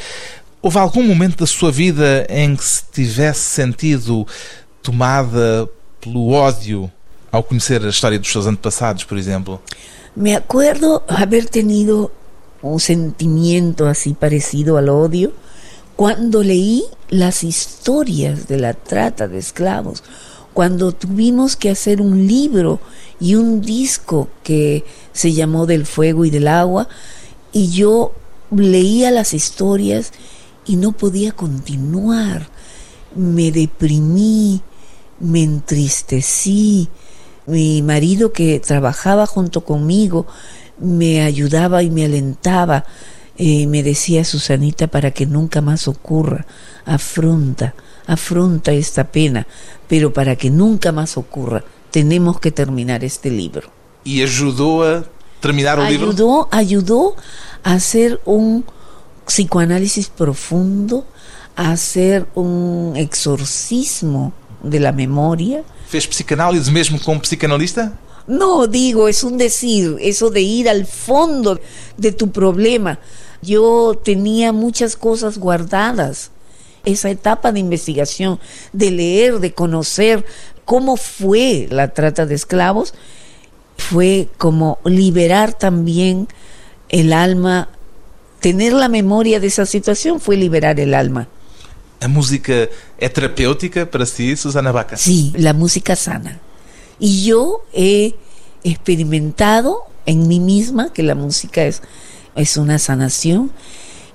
houve 0.60 0.78
algum 0.78 1.02
momento 1.02 1.38
da 1.38 1.46
sua 1.46 1.72
vida 1.72 2.26
em 2.28 2.54
que 2.54 2.64
se 2.64 2.84
tivesse 2.92 3.40
sentido 3.40 4.26
tomada 4.82 5.68
pelo 6.00 6.30
ódio 6.30 6.90
ao 7.30 7.42
conhecer 7.42 7.82
a 7.84 7.88
história 7.88 8.18
dos 8.18 8.30
seus 8.30 8.46
antepassados, 8.46 9.04
por 9.04 9.16
exemplo? 9.16 9.60
Me 10.14 10.36
acuerdo 10.36 11.02
haber 11.08 11.48
tenido 11.48 12.12
un 12.60 12.78
sentimiento 12.78 13.86
así 13.86 14.12
parecido 14.12 14.76
al 14.76 14.90
odio 14.90 15.32
cuando 15.96 16.42
leí 16.42 16.84
las 17.08 17.42
historias 17.42 18.46
de 18.46 18.58
la 18.58 18.74
trata 18.74 19.28
de 19.28 19.38
esclavos, 19.38 20.02
cuando 20.54 20.92
tuvimos 20.92 21.56
que 21.56 21.70
hacer 21.70 22.00
un 22.00 22.26
libro 22.26 22.80
y 23.20 23.34
un 23.36 23.60
disco 23.60 24.28
que 24.42 24.84
se 25.12 25.32
llamó 25.32 25.66
Del 25.66 25.86
Fuego 25.86 26.24
y 26.24 26.30
del 26.30 26.48
Agua, 26.48 26.88
y 27.52 27.70
yo 27.70 28.12
leía 28.50 29.10
las 29.10 29.34
historias 29.34 30.12
y 30.66 30.76
no 30.76 30.92
podía 30.92 31.32
continuar. 31.32 32.48
Me 33.14 33.50
deprimí, 33.52 34.62
me 35.20 35.42
entristecí. 35.42 36.88
Mi 37.46 37.82
marido 37.82 38.32
que 38.32 38.60
trabajaba 38.60 39.26
junto 39.26 39.64
conmigo 39.64 40.26
me 40.78 41.22
ayudaba 41.22 41.82
y 41.82 41.90
me 41.90 42.04
alentaba. 42.04 42.84
y 43.36 43.66
me 43.66 43.82
decía 43.82 44.24
Susanita, 44.24 44.88
para 44.88 45.10
que 45.10 45.24
nunca 45.26 45.62
más 45.62 45.88
ocurra, 45.88 46.46
afronta, 46.84 47.74
afronta 48.06 48.72
esta 48.72 49.04
pena, 49.04 49.46
pero 49.88 50.12
para 50.12 50.36
que 50.36 50.50
nunca 50.50 50.92
más 50.92 51.16
ocurra, 51.16 51.64
tenemos 51.90 52.40
que 52.40 52.50
terminar 52.50 53.04
este 53.04 53.30
libro. 53.30 53.68
¿Y 54.04 54.22
ayudó 54.22 54.82
a 54.82 55.04
terminar 55.40 55.78
el 55.78 55.88
libro? 55.88 56.08
Ayudó, 56.08 56.48
ayudó 56.50 57.16
a 57.62 57.74
hacer 57.74 58.20
un 58.24 58.64
psicoanálisis 59.26 60.08
profundo, 60.08 61.06
a 61.56 61.72
hacer 61.72 62.26
un 62.34 62.94
exorcismo 62.96 64.32
de 64.62 64.80
la 64.80 64.92
memoria. 64.92 65.62
¿Fez 65.88 66.08
psicanálise 66.08 66.70
mesmo 66.70 66.98
como 67.04 67.20
psicanalista? 67.20 67.92
No, 68.26 68.66
digo, 68.66 69.08
es 69.08 69.24
un 69.24 69.36
decir, 69.36 69.96
eso 70.00 70.30
de 70.30 70.40
ir 70.40 70.68
al 70.68 70.86
fondo 70.86 71.58
de 71.96 72.12
tu 72.12 72.30
problema. 72.30 72.98
Yo 73.42 74.00
tenía 74.02 74.52
muchas 74.52 74.96
cosas 74.96 75.38
guardadas. 75.38 76.30
Esa 76.84 77.10
etapa 77.10 77.52
de 77.52 77.60
investigación, 77.60 78.40
de 78.72 78.90
leer, 78.90 79.38
de 79.38 79.52
conocer 79.52 80.24
cómo 80.64 80.96
fue 80.96 81.68
la 81.70 81.92
trata 81.94 82.26
de 82.26 82.34
esclavos, 82.34 82.94
fue 83.76 84.28
como 84.38 84.78
liberar 84.84 85.52
también 85.52 86.28
el 86.88 87.12
alma. 87.12 87.68
Tener 88.40 88.72
la 88.72 88.88
memoria 88.88 89.38
de 89.38 89.46
esa 89.46 89.66
situación 89.66 90.20
fue 90.20 90.36
liberar 90.36 90.80
el 90.80 90.94
alma. 90.94 91.28
¿La 92.00 92.08
música 92.08 92.68
es 92.98 93.12
terapéutica 93.12 93.88
para 93.88 94.04
ti, 94.04 94.36
Susana 94.36 94.72
Vaca? 94.72 94.96
Sí, 94.96 95.32
la 95.36 95.52
música 95.52 95.94
sana. 95.94 96.40
Y 96.98 97.24
yo 97.24 97.64
he 97.72 98.14
experimentado 98.64 99.84
en 100.06 100.26
mí 100.26 100.40
misma 100.40 100.92
que 100.92 101.02
la 101.02 101.14
música 101.14 101.64
es, 101.64 101.82
es 102.34 102.56
una 102.56 102.78
sanación 102.78 103.52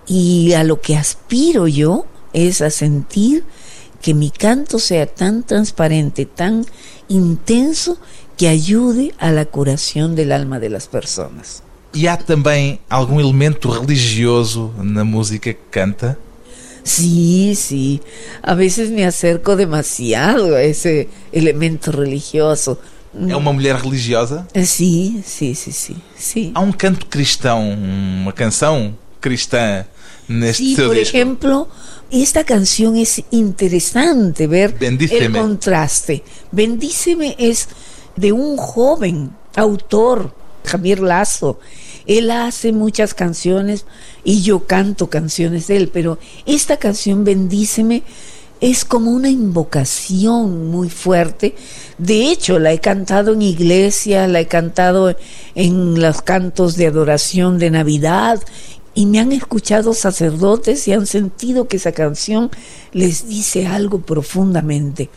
y 0.05 0.53
a 0.53 0.63
lo 0.63 0.81
que 0.81 0.97
aspiro 0.97 1.67
yo 1.67 2.05
es 2.33 2.61
a 2.61 2.69
sentir 2.69 3.43
que 4.01 4.13
mi 4.13 4.29
canto 4.29 4.79
sea 4.79 5.05
tan 5.05 5.43
transparente, 5.43 6.25
tan 6.25 6.65
intenso, 7.07 7.97
que 8.37 8.47
ayude 8.47 9.13
a 9.17 9.31
la 9.31 9.45
curación 9.45 10.15
del 10.15 10.31
alma 10.31 10.59
de 10.59 10.69
las 10.69 10.87
personas. 10.87 11.63
E 11.93 12.07
há 12.07 12.15
também 12.15 12.79
algum 12.89 13.19
elemento 13.19 13.71
religioso 13.71 14.71
na 14.77 15.03
música 15.03 15.51
que 15.51 15.59
canta? 15.71 16.17
Sí, 16.83 17.53
sí. 17.55 18.01
A 18.43 18.53
veces 18.53 18.91
me 18.91 19.05
acerco 19.05 19.55
demasiado 19.55 20.55
a 20.55 20.61
ese 20.61 21.09
elemento 21.33 21.91
religioso. 21.91 22.77
É 23.27 23.35
uma 23.35 23.51
mulher 23.51 23.75
religiosa? 23.77 24.47
Sí, 24.63 25.23
sí, 25.25 25.55
sí, 25.55 25.71
sí. 25.71 25.95
sí. 26.15 26.51
Há 26.53 26.61
um 26.61 26.71
canto 26.71 27.07
cristão, 27.07 27.71
uma 27.71 28.31
canção 28.31 28.95
cristã 29.19 29.85
neste 30.29 30.63
Sí, 30.63 30.75
seu 30.75 30.87
por 30.87 30.95
disco? 30.95 31.67
Esta 32.11 32.43
canción 32.43 32.95
es 32.95 33.23
interesante 33.31 34.47
ver 34.47 34.75
el 34.79 35.31
contraste. 35.31 36.23
Bendíceme 36.51 37.35
es 37.37 37.67
de 38.15 38.31
un 38.31 38.57
joven 38.57 39.31
autor, 39.55 40.33
Javier 40.65 40.99
Lazo. 40.99 41.59
Él 42.05 42.31
hace 42.31 42.71
muchas 42.71 43.13
canciones 43.13 43.85
y 44.23 44.41
yo 44.41 44.65
canto 44.65 45.09
canciones 45.09 45.67
de 45.67 45.77
él, 45.77 45.89
pero 45.91 46.17
esta 46.45 46.77
canción 46.77 47.25
Bendíceme 47.25 48.03
es 48.61 48.85
como 48.85 49.11
una 49.11 49.29
invocación 49.29 50.71
muy 50.71 50.89
fuerte. 50.89 51.55
De 51.97 52.31
hecho, 52.31 52.59
la 52.59 52.71
he 52.71 52.79
cantado 52.79 53.33
en 53.33 53.41
iglesia, 53.41 54.27
la 54.27 54.39
he 54.39 54.47
cantado 54.47 55.15
en 55.53 55.99
los 56.01 56.21
cantos 56.21 56.75
de 56.75 56.87
adoración 56.87 57.59
de 57.59 57.69
Navidad 57.69 58.39
y 58.97 59.05
me 59.05 59.19
han 59.19 59.31
escuchado 59.31 59.93
sacerdotes 59.93 60.87
y 60.87 60.93
han 60.93 61.05
sentido 61.05 61.67
que 61.67 61.77
esa 61.77 61.91
canción 61.91 62.49
les 62.93 63.27
dice 63.27 63.67
algo 63.67 63.99
profundamente. 63.99 65.11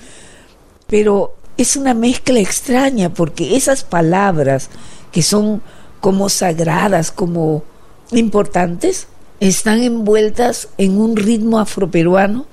Pero 0.86 1.34
es 1.56 1.76
una 1.76 1.94
mezcla 1.94 2.40
extraña 2.40 3.14
porque 3.14 3.56
esas 3.56 3.82
palabras 3.82 4.68
que 5.12 5.22
son 5.22 5.62
como 6.02 6.28
sagradas, 6.28 7.10
como 7.10 7.64
importantes, 8.12 9.06
están 9.40 9.82
envueltas 9.82 10.68
en 10.76 11.00
un 11.00 11.16
ritmo 11.16 11.58
afroperuano 11.58 12.44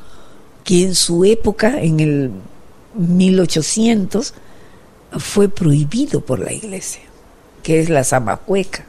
que 0.63 0.83
en 0.83 0.95
su 0.95 1.25
época, 1.25 1.81
en 1.81 1.99
el 1.99 2.31
1800, 2.95 4.33
fue 5.19 5.49
prohibido 5.49 6.21
por 6.21 6.39
la 6.39 6.53
iglesia, 6.53 7.01
que 7.63 7.81
es 7.81 7.89
la 7.89 8.05
zamacueca. 8.05 8.85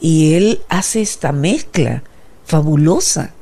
Y 0.00 0.34
él 0.34 0.60
hace 0.68 1.02
esta 1.02 1.32
mezcla 1.32 2.02
fabulosa. 2.44 3.32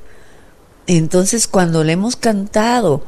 Entonces, 0.86 1.46
cuando 1.46 1.84
le 1.84 1.92
hemos 1.92 2.16
cantado, 2.16 3.02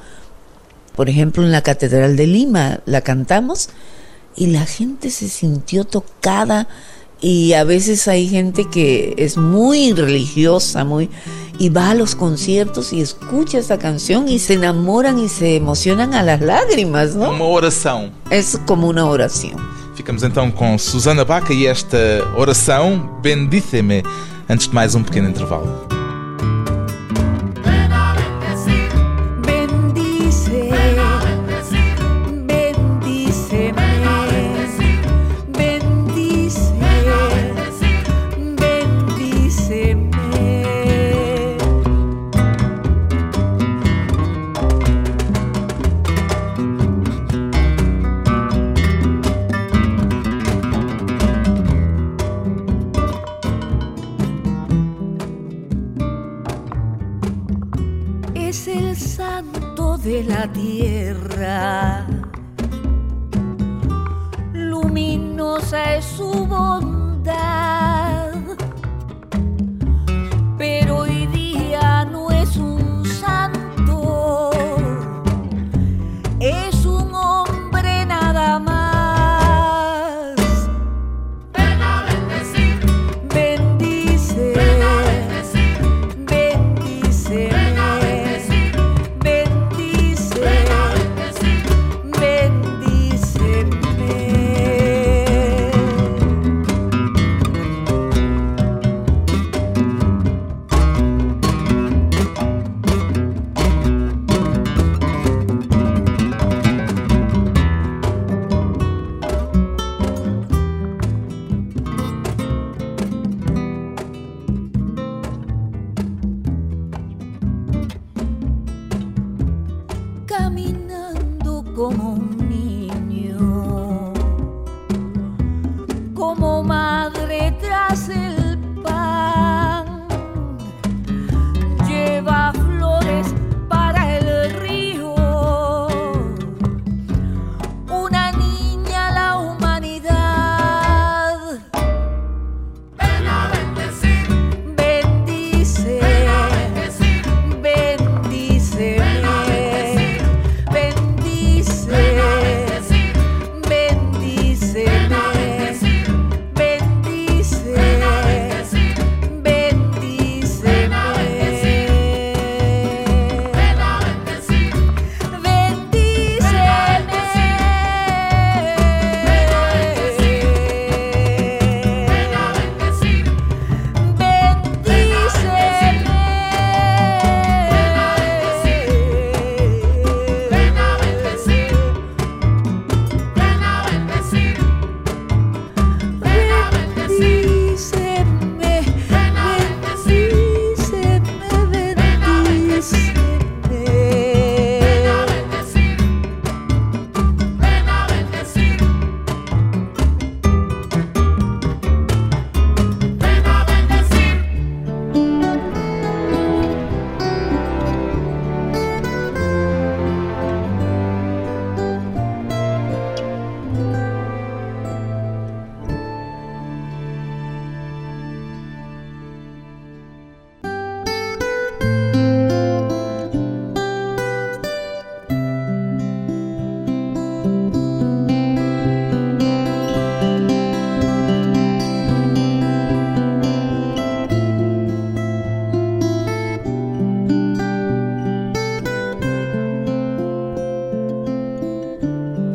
por 0.94 1.08
ejemplo, 1.08 1.42
en 1.44 1.52
la 1.52 1.62
Catedral 1.62 2.16
de 2.16 2.26
Lima, 2.26 2.80
la 2.86 3.00
cantamos 3.00 3.70
y 4.36 4.48
la 4.48 4.66
gente 4.66 5.10
se 5.10 5.28
sintió 5.28 5.84
tocada 5.84 6.68
y 7.20 7.52
a 7.52 7.64
veces 7.64 8.08
hay 8.08 8.28
gente 8.28 8.66
que 8.70 9.14
es 9.18 9.36
muy 9.36 9.92
religiosa, 9.92 10.84
muy 10.84 11.10
y 11.58 11.68
va 11.68 11.90
a 11.90 11.94
los 11.94 12.14
conciertos 12.14 12.94
y 12.94 13.02
escucha 13.02 13.58
esta 13.58 13.78
canción 13.78 14.28
y 14.28 14.38
se 14.38 14.54
enamoran 14.54 15.18
y 15.18 15.28
se 15.28 15.56
emocionan 15.56 16.14
a 16.14 16.22
las 16.22 16.40
lágrimas, 16.40 17.14
¿no? 17.14 17.30
Uma 17.30 17.44
oração. 17.44 18.10
Es 18.30 18.58
como 18.66 18.88
una 18.88 19.04
oración. 19.04 19.79
Ficamos 20.00 20.22
então 20.22 20.50
com 20.50 20.78
Susana 20.78 21.26
Baca 21.26 21.52
e 21.52 21.66
esta 21.66 21.98
oração 22.34 23.18
Bendíceme. 23.20 24.02
Antes 24.48 24.66
de 24.66 24.74
mais 24.74 24.94
um 24.94 25.02
pequeno 25.02 25.28
intervalo. 25.28 25.99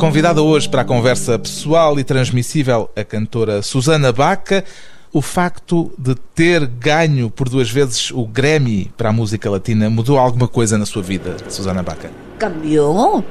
Convidada 0.05 0.39
hoje 0.39 0.69
para 0.69 0.83
a 0.83 0.85
conversa 0.85 1.39
pessoal 1.39 1.99
e 1.99 2.03
transmissível 2.03 2.87
a 2.95 3.03
cantora 3.03 3.63
Susana 3.63 4.11
Baca. 4.11 4.63
O 5.11 5.19
facto 5.19 5.91
de 5.97 6.13
ter 6.13 6.67
ganho 6.67 7.31
por 7.31 7.49
duas 7.49 7.71
vezes 7.71 8.11
o 8.11 8.23
Grammy 8.23 8.91
para 8.95 9.09
a 9.09 9.11
música 9.11 9.49
latina 9.49 9.89
mudou 9.89 10.19
alguma 10.19 10.47
coisa 10.47 10.77
na 10.77 10.85
sua 10.85 11.01
vida, 11.01 11.35
Susana 11.49 11.81
Baca? 11.81 12.11
Cambió. 12.37 13.23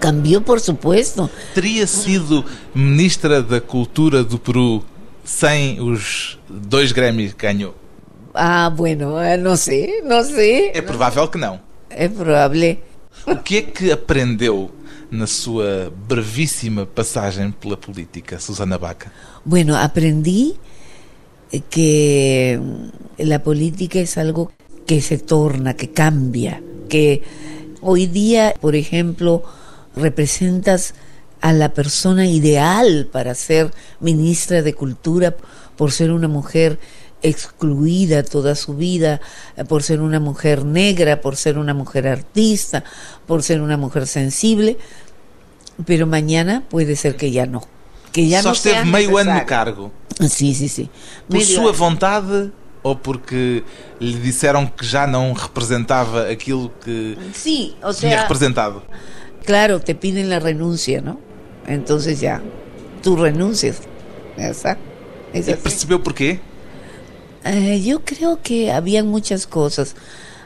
Cambió, 0.00 0.40
por 0.40 0.58
supuesto. 0.58 1.28
Teria 1.54 1.86
sido 1.86 2.42
ministra 2.74 3.42
da 3.42 3.60
Cultura 3.60 4.24
do 4.24 4.38
Peru 4.38 4.82
sem 5.22 5.82
os 5.82 6.38
dois 6.48 6.92
Grammys 6.92 7.34
que 7.34 7.42
ganhou? 7.42 7.74
Ah, 8.32 8.70
bueno, 8.70 9.20
eh, 9.20 9.36
no 9.36 9.54
sé, 9.54 10.00
no 10.02 10.24
sé. 10.24 10.70
É 10.72 10.80
provável 10.80 11.28
que 11.28 11.36
não. 11.36 11.60
Es 11.90 12.10
probable. 12.10 12.82
O 13.26 13.36
que 13.36 13.58
é 13.58 13.62
que 13.62 13.92
aprendeu 13.92 14.70
na 15.14 15.26
sua 15.26 15.92
brevíssima 16.08 16.84
passagem 16.84 17.50
pela 17.52 17.76
política, 17.76 18.38
Susana 18.38 18.76
Baca? 18.76 19.12
Bueno, 19.44 19.76
aprendí 19.76 20.56
que 21.70 22.58
la 23.18 23.42
política 23.42 24.00
es 24.00 24.18
algo 24.18 24.50
que 24.86 25.00
se 25.00 25.18
torna, 25.18 25.74
que 25.74 25.90
cambia, 25.90 26.60
que 26.88 27.22
hoy 27.80 28.06
día, 28.06 28.54
por 28.60 28.74
ejemplo, 28.74 29.44
representas 29.96 30.94
a 31.40 31.52
la 31.52 31.72
persona 31.72 32.26
ideal 32.26 33.08
para 33.10 33.34
ser 33.34 33.70
ministra 34.00 34.62
de 34.62 34.74
Cultura 34.74 35.36
por 35.76 35.92
ser 35.92 36.10
una 36.10 36.28
mujer 36.28 36.78
excluida 37.22 38.22
toda 38.22 38.54
su 38.54 38.76
vida, 38.76 39.20
por 39.68 39.82
ser 39.82 40.00
una 40.00 40.20
mujer 40.20 40.64
negra, 40.64 41.22
por 41.22 41.36
ser 41.36 41.56
una 41.56 41.72
mujer 41.72 42.06
artista, 42.06 42.84
por 43.26 43.42
ser 43.42 43.62
una 43.62 43.78
mujer 43.78 44.06
sensible, 44.06 44.76
pero 45.86 46.06
mañana 46.06 46.62
puede 46.68 46.96
ser 46.96 47.16
que 47.16 47.30
ya 47.30 47.46
no. 47.46 47.66
Que 48.12 48.28
ya 48.28 48.42
Só 48.42 48.48
no 48.50 48.54
esteve 48.54 48.84
meio 48.84 49.18
ano 49.18 49.34
no 49.34 49.44
cargo. 49.46 49.90
Sí, 50.28 50.54
sí, 50.54 50.68
sí. 50.68 50.90
Por 51.28 51.38
Medio 51.38 51.56
sua 51.56 51.70
año. 51.70 51.78
vontade 51.78 52.52
ou 52.82 52.94
porque 52.96 53.64
lhe 53.98 54.18
disseram 54.20 54.66
que 54.66 54.84
já 54.86 55.06
não 55.06 55.32
representava 55.32 56.28
aquilo 56.30 56.70
que 56.84 57.18
Sí, 57.32 57.76
o 57.82 57.92
tinha 57.94 58.18
sea, 58.18 58.22
representado? 58.22 58.82
claro, 59.44 59.80
te 59.80 59.94
piden 59.94 60.28
la 60.30 60.38
renuncia, 60.38 61.00
¿no? 61.00 61.20
Entonces 61.66 62.20
ya, 62.20 62.42
tú 63.02 63.16
renuncias. 63.16 63.88
Ya 64.36 64.48
está. 64.50 64.78
Es 65.32 65.48
E 65.48 65.54
así. 65.54 65.62
percebeu 65.62 66.00
porquê? 66.00 66.40
Eh, 67.44 67.82
yo 67.82 68.04
creo 68.04 68.40
que 68.42 68.72
habían 68.72 69.06
muchas 69.08 69.46
cosas, 69.46 69.96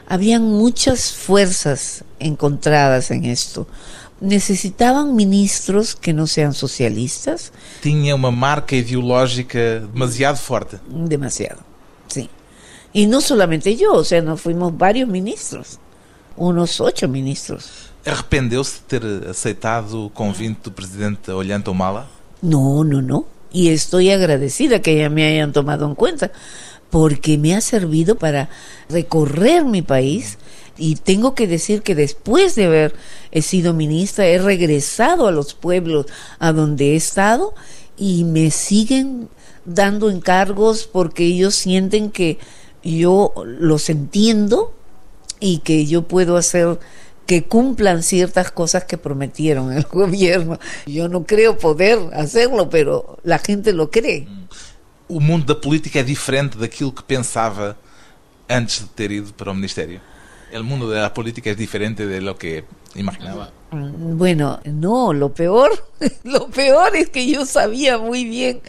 habían 0.07 0.43
muchas 0.43 1.13
fuerzas 1.13 2.03
encontradas 2.19 3.11
en 3.11 3.25
esto. 3.25 3.67
Necesitaban 4.21 5.15
ministros 5.15 5.95
que 5.95 6.11
no 6.13 6.27
sean 6.27 6.53
socialistas, 6.53 7.51
Tinha 7.81 8.13
uma 8.15 8.31
marca 8.31 8.75
ideológica 8.75 9.79
demasiado 9.79 10.37
forte. 10.37 10.77
demasiado, 10.89 11.61
sí. 12.07 12.29
Y 12.91 13.05
no 13.07 13.21
solamente 13.21 13.75
yo, 13.77 13.93
o 13.93 14.03
sea, 14.03 14.21
nos 14.21 14.41
fuimos 14.41 14.75
varios 14.77 15.07
ministros, 15.07 15.79
unos 16.35 16.81
ocho 16.81 17.07
ministros. 17.07 17.69
Arrependeu-se 18.05 18.79
de 18.79 18.99
ter 18.99 19.29
aceitado 19.29 20.05
o 20.05 20.09
convite 20.09 20.63
do 20.63 20.71
presidente 20.71 21.31
Ollanta 21.31 21.69
Humala? 21.71 22.07
No, 22.41 22.83
no, 22.83 23.01
no. 23.01 23.25
Y 23.51 23.69
estoy 23.69 24.09
agradecida 24.11 24.81
que 24.81 24.97
ya 24.97 25.09
me 25.09 25.25
hayan 25.27 25.51
tomado 25.53 25.85
en 25.85 25.95
cuenta, 25.95 26.31
porque 26.89 27.37
me 27.37 27.55
ha 27.55 27.61
servido 27.61 28.15
para 28.15 28.49
recorrer 28.89 29.65
mi 29.65 29.81
país. 29.81 30.37
Y 30.77 30.95
tengo 30.95 31.35
que 31.35 31.47
decir 31.47 31.81
que 31.81 31.93
después 31.93 32.55
de 32.55 32.65
haber 32.65 32.95
he 33.31 33.41
sido 33.41 33.73
ministra, 33.73 34.27
he 34.27 34.37
regresado 34.37 35.27
a 35.27 35.31
los 35.31 35.53
pueblos 35.53 36.05
a 36.39 36.53
donde 36.53 36.93
he 36.93 36.95
estado 36.95 37.53
y 37.97 38.23
me 38.23 38.49
siguen 38.49 39.27
dando 39.65 40.09
encargos 40.09 40.87
porque 40.91 41.25
ellos 41.25 41.53
sienten 41.55 42.11
que 42.11 42.39
yo 42.81 43.33
los 43.45 43.89
entiendo 43.89 44.73
y 45.39 45.59
que 45.59 45.85
yo 45.85 46.07
puedo 46.07 46.37
hacer 46.37 46.79
que 47.25 47.43
cumplan 47.43 48.01
ciertas 48.01 48.49
cosas 48.49 48.85
que 48.85 48.97
prometieron 48.97 49.71
el 49.71 49.83
gobierno. 49.91 50.57
Yo 50.87 51.09
no 51.09 51.25
creo 51.25 51.57
poder 51.57 51.99
hacerlo, 52.13 52.69
pero 52.69 53.19
la 53.23 53.37
gente 53.37 53.73
lo 53.73 53.91
cree. 53.91 54.27
O 55.09 55.19
mundo 55.19 55.45
da 55.45 55.55
política 55.55 55.99
é 55.99 56.03
diferente 56.03 56.57
daquilo 56.57 56.91
que 56.91 57.03
pensava 57.03 57.75
antes 58.47 58.81
de 58.81 58.87
ter 58.89 59.11
ido 59.11 59.33
para 59.33 59.51
o 59.51 59.55
Ministério? 59.55 59.99
O 60.53 60.63
mundo 60.63 60.89
da 60.89 61.09
política 61.09 61.49
é 61.49 61.55
diferente 61.55 62.05
de 62.05 62.19
lo 62.19 62.35
que 62.35 62.63
imaginava? 62.95 63.51
Mm, 63.71 64.17
Bueno, 64.17 64.59
no, 64.65 65.11
lo 65.13 65.29
peor, 65.29 65.71
lo 66.23 66.49
peor 66.49 66.95
es 66.95 67.09
que 67.09 67.25
yo 67.27 67.45
sabía 67.45 67.97
muy 67.97 68.25
bien 68.25 68.61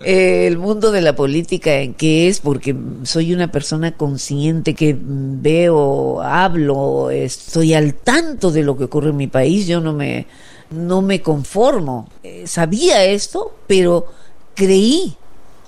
eh, 0.00 0.46
el 0.46 0.56
mundo 0.58 0.92
de 0.92 1.02
la 1.02 1.14
política 1.14 1.80
en 1.80 1.94
qué 1.94 2.28
es, 2.28 2.40
porque 2.40 2.74
soy 3.02 3.34
una 3.34 3.50
persona 3.50 3.92
consciente 3.92 4.74
que 4.74 4.96
veo, 4.98 6.22
hablo, 6.22 7.10
estoy 7.10 7.74
al 7.74 7.94
tanto 7.94 8.50
de 8.50 8.62
lo 8.62 8.76
que 8.76 8.84
ocurre 8.84 9.10
en 9.10 9.16
mi 9.16 9.26
país, 9.26 9.66
yo 9.66 9.80
no 9.80 9.92
me, 9.92 10.26
no 10.70 11.02
me 11.02 11.20
conformo. 11.20 12.08
Eh, 12.22 12.46
sabía 12.46 13.04
esto, 13.04 13.54
pero 13.66 14.06
creí 14.54 15.16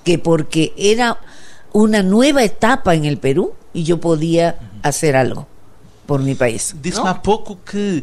que 0.04 0.18
porque 0.18 0.72
era 0.76 1.18
una 1.72 2.02
nueva 2.02 2.42
etapa 2.42 2.94
en 2.94 3.04
el 3.04 3.18
Perú 3.18 3.54
y 3.72 3.84
yo 3.84 4.00
podía 4.00 4.58
hacer 4.82 5.16
algo 5.16 5.46
por 6.06 6.20
mi 6.20 6.34
país. 6.34 6.74
Disse-me 6.80 7.08
há 7.08 7.22
pouco 7.22 7.58
que 7.64 8.02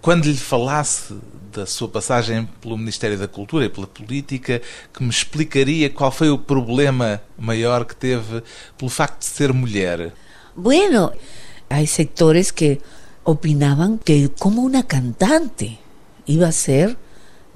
quando 0.00 0.28
lhe 0.28 0.36
falasse 0.36 1.14
da 1.56 1.66
sua 1.66 1.88
passagem 1.88 2.46
pelo 2.60 2.76
Ministério 2.76 3.18
da 3.18 3.26
Cultura 3.26 3.64
e 3.64 3.68
pela 3.68 3.86
política, 3.86 4.60
que 4.92 5.02
me 5.02 5.08
explicaria 5.08 5.88
qual 5.88 6.12
foi 6.12 6.28
o 6.28 6.38
problema 6.38 7.20
maior 7.38 7.84
que 7.86 7.96
teve 7.96 8.42
pelo 8.76 8.90
facto 8.90 9.20
de 9.20 9.24
ser 9.24 9.52
mulher. 9.52 10.12
Bueno, 10.54 11.12
hay 11.70 11.86
sectores 11.86 12.52
que 12.52 12.80
opinaban 13.24 13.98
que 13.98 14.30
como 14.38 14.62
una 14.62 14.82
cantante 14.82 15.78
iba 16.26 16.48
a 16.48 16.52
ser 16.52 16.96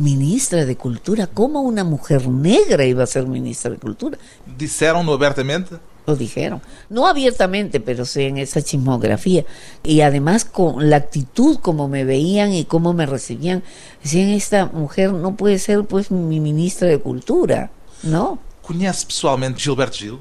ministra 0.00 0.64
de 0.64 0.76
Cultura, 0.76 1.26
como 1.26 1.60
una 1.60 1.84
mujer 1.84 2.26
negra 2.26 2.86
iba 2.86 3.04
a 3.04 3.06
ser 3.06 3.26
ministra 3.26 3.70
de 3.70 3.76
Cultura. 3.76 4.18
Disseram-no 4.56 5.12
abertamente? 5.12 5.76
Lo 6.06 6.16
dijeron. 6.16 6.62
No 6.88 7.06
abiertamente, 7.06 7.80
pero 7.80 8.06
sí 8.06 8.22
en 8.22 8.38
esa 8.38 8.62
chismografía. 8.62 9.44
Y 9.84 10.00
además 10.00 10.46
con 10.46 10.88
la 10.88 10.96
actitud 10.96 11.58
como 11.58 11.86
me 11.86 12.04
veían 12.04 12.54
y 12.54 12.64
cómo 12.64 12.94
me 12.94 13.04
recibían. 13.04 13.62
Decían, 14.02 14.30
esta 14.30 14.66
mujer 14.66 15.12
no 15.12 15.36
puede 15.36 15.58
ser 15.58 15.84
pues 15.84 16.10
mi 16.10 16.40
ministra 16.40 16.88
de 16.88 16.98
Cultura. 16.98 17.70
No. 18.02 18.38
Conhece 18.62 19.06
pessoalmente 19.06 19.60
Gilberto 19.60 19.98
Gil? 19.98 20.18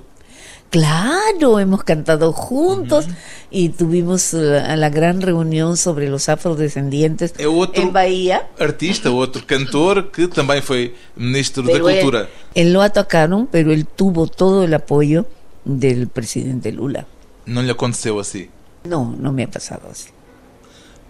Claro, 0.70 1.60
hemos 1.60 1.84
cantado 1.84 2.32
juntos 2.32 3.08
y 3.50 3.70
tuvimos 3.70 4.34
la, 4.34 4.76
la 4.76 4.90
gran 4.90 5.20
reunión 5.22 5.78
sobre 5.78 6.08
los 6.10 6.30
afrodescendientes 6.30 7.34
É 7.40 7.48
outro 7.48 7.82
en 7.82 7.92
Bahía. 7.92 8.48
artista, 8.60 9.10
outro 9.10 9.42
cantor 9.46 10.12
que 10.12 10.28
também 10.28 10.62
foi 10.62 10.94
Ministro 11.18 11.64
da 11.64 11.72
Pero 11.74 11.90
él, 11.90 11.96
Cultura. 11.98 12.30
él 12.54 12.72
lo 12.72 12.82
atacaron, 12.84 13.48
pero 13.52 13.72
él 13.74 13.88
tuvo 13.88 14.28
todo 14.28 14.64
el 14.64 14.74
apoyo 14.76 15.26
del 15.66 16.08
presidente 16.08 16.72
Lula. 16.72 17.08
Não 17.48 17.64
lhe 17.64 17.72
aconteceu 17.72 18.20
assim. 18.20 18.48
No, 18.86 19.06
no 19.18 19.32
me 19.34 19.44
ha 19.44 19.48
pasado 19.50 19.90
así. 19.92 20.10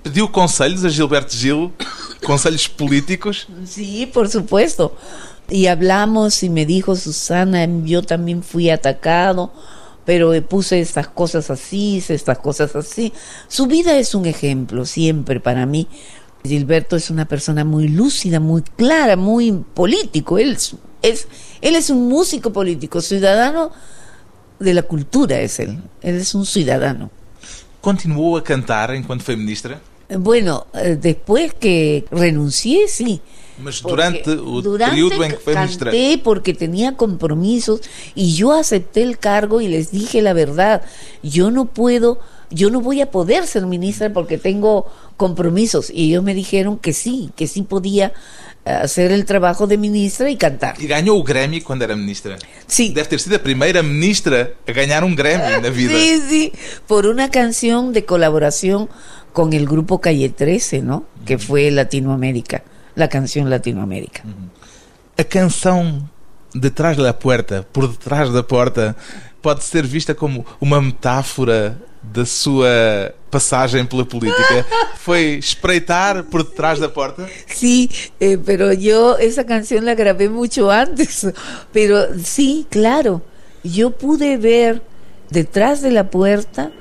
Pediu 0.03 0.31
conselhos 0.31 0.83
a 0.85 0.89
Gilberto 0.89 1.35
Gil, 1.35 1.71
conselhos 2.25 2.67
políticos. 2.69 3.47
Sí, 3.65 4.09
por 4.13 4.29
supuesto. 4.29 4.95
Y 5.49 5.67
hablamos 5.67 6.43
y 6.43 6.49
me 6.49 6.65
dijo 6.65 6.95
Susana, 6.95 7.65
yo 7.83 8.03
también 8.03 8.43
fui 8.43 8.69
atacado, 8.69 9.51
pero 10.05 10.31
puse 10.47 10.79
estas 10.79 11.07
cosas 11.07 11.49
así, 11.49 12.03
estas 12.07 12.38
cosas 12.39 12.75
así. 12.75 13.12
Su 13.47 13.65
vida 13.67 13.97
es 13.97 14.15
un 14.15 14.25
ejemplo 14.25 14.85
siempre 14.85 15.39
para 15.39 15.65
mí. 15.65 15.88
Gilberto 16.43 16.95
es 16.95 17.09
una 17.09 17.25
persona 17.27 17.65
muy 17.65 17.88
lúcida, 17.89 18.39
muy 18.39 18.62
clara, 18.62 19.15
muy 19.17 19.51
político. 19.51 20.38
Él 20.38 20.57
es- 21.01 21.27
él 21.62 21.75
es 21.75 21.89
un 21.89 22.07
músico 22.07 22.53
político, 22.53 23.01
ciudadano 23.01 23.71
de 24.59 24.73
la 24.73 24.83
cultura 24.83 25.39
es 25.41 25.59
él. 25.59 25.81
Él 26.01 26.15
es 26.15 26.33
un 26.35 26.45
ciudadano. 26.45 27.12
Continuou 27.81 28.35
a 28.37 28.41
cantar 28.41 28.93
enquanto 28.95 29.23
foi 29.23 29.35
ministra, 29.35 29.81
Bueno, 30.19 30.65
eh, 30.73 30.97
después 30.99 31.53
que 31.53 32.03
renuncié, 32.11 32.87
sí. 32.87 33.21
mas 33.59 33.81
durante 33.81 34.29
o 34.31 34.61
durante 34.61 34.91
período 34.91 35.23
em 35.23 35.29
que 35.31 35.37
foi 35.37 35.53
ministra. 35.55 35.91
canté 35.91 36.17
porque 36.17 36.53
tenía 36.53 36.95
compromisos 36.95 37.81
y 38.15 38.33
yo 38.33 38.51
acepté 38.53 39.03
el 39.03 39.19
cargo 39.19 39.61
y 39.61 39.67
les 39.67 39.91
dije 39.91 40.21
la 40.21 40.33
verdad. 40.33 40.81
Yo 41.21 41.51
no 41.51 41.65
puedo, 41.65 42.19
yo 42.49 42.69
no 42.71 42.81
voy 42.81 43.01
a 43.01 43.11
poder 43.11 43.45
ser 43.45 43.65
ministra 43.67 44.11
porque 44.11 44.37
tengo 44.37 44.87
compromisos. 45.17 45.89
Y 45.93 46.09
ellos 46.09 46.23
me 46.23 46.33
dijeron 46.33 46.77
que 46.79 46.93
sí, 46.93 47.29
que 47.35 47.45
sí 47.47 47.61
podía 47.61 48.11
hacer 48.65 49.12
el 49.12 49.26
trabajo 49.26 49.67
de 49.67 49.78
ministra 49.78 50.30
y 50.30 50.38
cantar. 50.38 50.76
E 50.80 50.88
ganhou 50.88 51.19
o 51.19 51.24
Grammy 51.24 51.62
quando 51.62 51.84
era 51.84 51.95
ministra. 51.95 52.38
Sí. 52.67 52.93
Deve 52.93 53.08
ter 53.08 53.19
sido 53.19 53.36
a 53.36 53.39
primeira 53.39 53.82
ministra 53.82 54.54
a 54.67 54.72
ganhar 54.72 55.04
um 55.04 55.15
Grammy 55.15 55.62
na 55.62 55.69
vida. 55.69 55.93
Sí, 55.93 56.22
sí, 56.30 56.54
por 56.88 57.08
una 57.08 57.30
canción 57.30 57.93
de 57.93 58.06
colaboración 58.06 58.89
con 59.34 59.54
el 59.54 59.65
grupo 59.65 60.02
Calle 60.02 60.30
13, 60.30 60.82
¿no? 60.82 61.06
Que 61.26 61.38
fue 61.38 61.72
Latinoamérica, 61.72 62.63
la 62.95 63.08
canción 63.08 63.50
Latinoamérica. 63.50 64.24
A 65.17 65.24
canção 65.24 66.10
Detrás 66.54 66.98
da 66.98 67.13
Porta, 67.13 67.65
por 67.72 67.88
detrás 67.88 68.32
da 68.34 68.41
porta, 68.41 68.95
pode 69.41 69.63
ser 69.63 69.86
vista 69.86 70.15
como 70.15 70.45
uma 70.60 70.82
metáfora 70.82 71.80
da 72.01 72.25
sua 72.25 73.13
passagem 73.29 73.85
pela 73.85 74.05
política. 74.05 74.65
Foi 74.95 75.35
espreitar 75.35 76.23
por 76.23 76.43
detrás 76.43 76.79
da 76.79 76.89
porta? 76.89 77.27
Sí, 77.47 77.89
eh, 78.19 78.38
pero 78.43 78.73
yo 78.73 79.17
esa 79.17 79.45
canción 79.45 79.85
la 79.85 79.95
grabé 79.95 80.29
mucho 80.29 80.71
antes, 80.71 81.27
pero 81.71 82.17
sí, 82.23 82.65
claro, 82.69 83.21
yo 83.63 83.91
pude 83.91 84.38
ver 84.38 84.81
detrás 85.29 85.81
de 85.81 85.91
la 85.91 86.09
puerta 86.09 86.71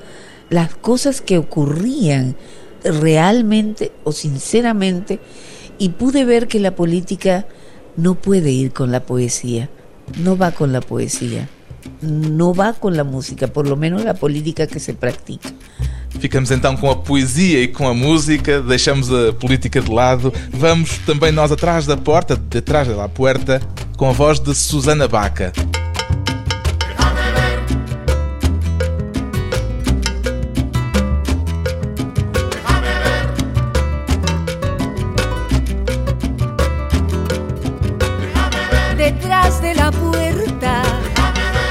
las 0.49 0.75
cosas 0.75 1.21
que 1.21 1.37
ocurrían 1.37 2.35
realmente 2.83 3.91
o 4.03 4.11
sinceramente 4.11 5.19
y 5.77 5.89
pude 5.89 6.25
ver 6.25 6.47
que 6.47 6.59
la 6.59 6.75
política 6.75 7.45
no 7.95 8.15
puede 8.15 8.51
ir 8.51 8.71
con 8.71 8.91
la 8.91 9.05
poesía, 9.05 9.69
no 10.17 10.37
va 10.37 10.51
con 10.51 10.71
la 10.71 10.81
poesía, 10.81 11.49
no 12.01 12.53
va 12.53 12.73
con 12.73 12.95
la 12.95 13.03
música, 13.03 13.47
por 13.47 13.67
lo 13.67 13.75
menos 13.75 14.03
la 14.03 14.13
política 14.13 14.67
que 14.67 14.79
se 14.79 14.93
practica. 14.93 15.49
Ficamos 16.19 16.51
então 16.51 16.75
com 16.75 16.89
a 16.89 16.95
poesia 16.95 17.61
e 17.61 17.67
com 17.67 17.87
a 17.87 17.93
música, 17.93 18.61
deixamos 18.61 19.11
a 19.13 19.31
política 19.33 19.79
de 19.79 19.91
lado. 19.91 20.33
Vamos 20.51 20.97
também 21.05 21.31
nós 21.31 21.51
atrás 21.51 21.85
da 21.85 21.95
porta, 21.95 22.35
detrás 22.35 22.87
da 22.87 23.07
porta, 23.07 23.61
com 23.95 24.09
a 24.09 24.11
voz 24.11 24.39
de 24.39 24.53
Susana 24.55 25.07
Baca. 25.07 25.53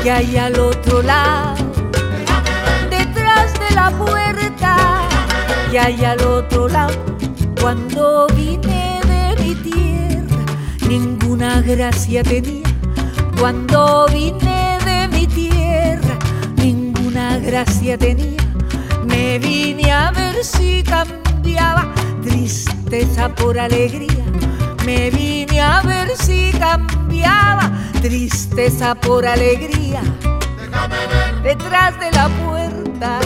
Que 0.08 0.12
hay 0.12 0.38
al 0.38 0.58
otro 0.58 1.02
lado. 1.02 1.70
Detrás 2.88 3.52
de 3.60 3.74
la 3.74 3.90
puerta 3.90 5.06
que 5.70 5.78
hay 5.78 6.02
al 6.02 6.22
otro 6.22 6.66
lado. 6.66 6.94
Cuando 7.60 8.26
vine 8.34 9.00
de 9.06 9.36
mi 9.42 9.54
tierra, 9.56 10.44
ninguna 10.88 11.60
gracia 11.60 12.22
tenía. 12.22 12.64
Cuando 13.38 14.06
vine 14.10 14.78
de 14.86 15.08
mi 15.08 15.26
tierra, 15.26 16.18
ninguna 16.56 17.36
gracia 17.36 17.98
tenía. 17.98 18.42
Me 19.04 19.38
vine 19.38 19.92
a 19.92 20.10
ver 20.10 20.42
si 20.42 20.82
cambiaba 20.84 21.92
tristeza 22.22 23.28
por 23.28 23.58
alegría. 23.58 24.24
Me 24.86 25.10
vine 25.10 25.60
a 25.60 25.82
ver 25.82 26.16
si 26.16 26.50
cambiaba 26.58 27.70
tristeza 28.00 28.94
por 28.94 29.26
alegría. 29.26 30.02
Detrás 31.42 31.98
de 31.98 32.10
la 32.12 32.28
puerta 32.28 33.18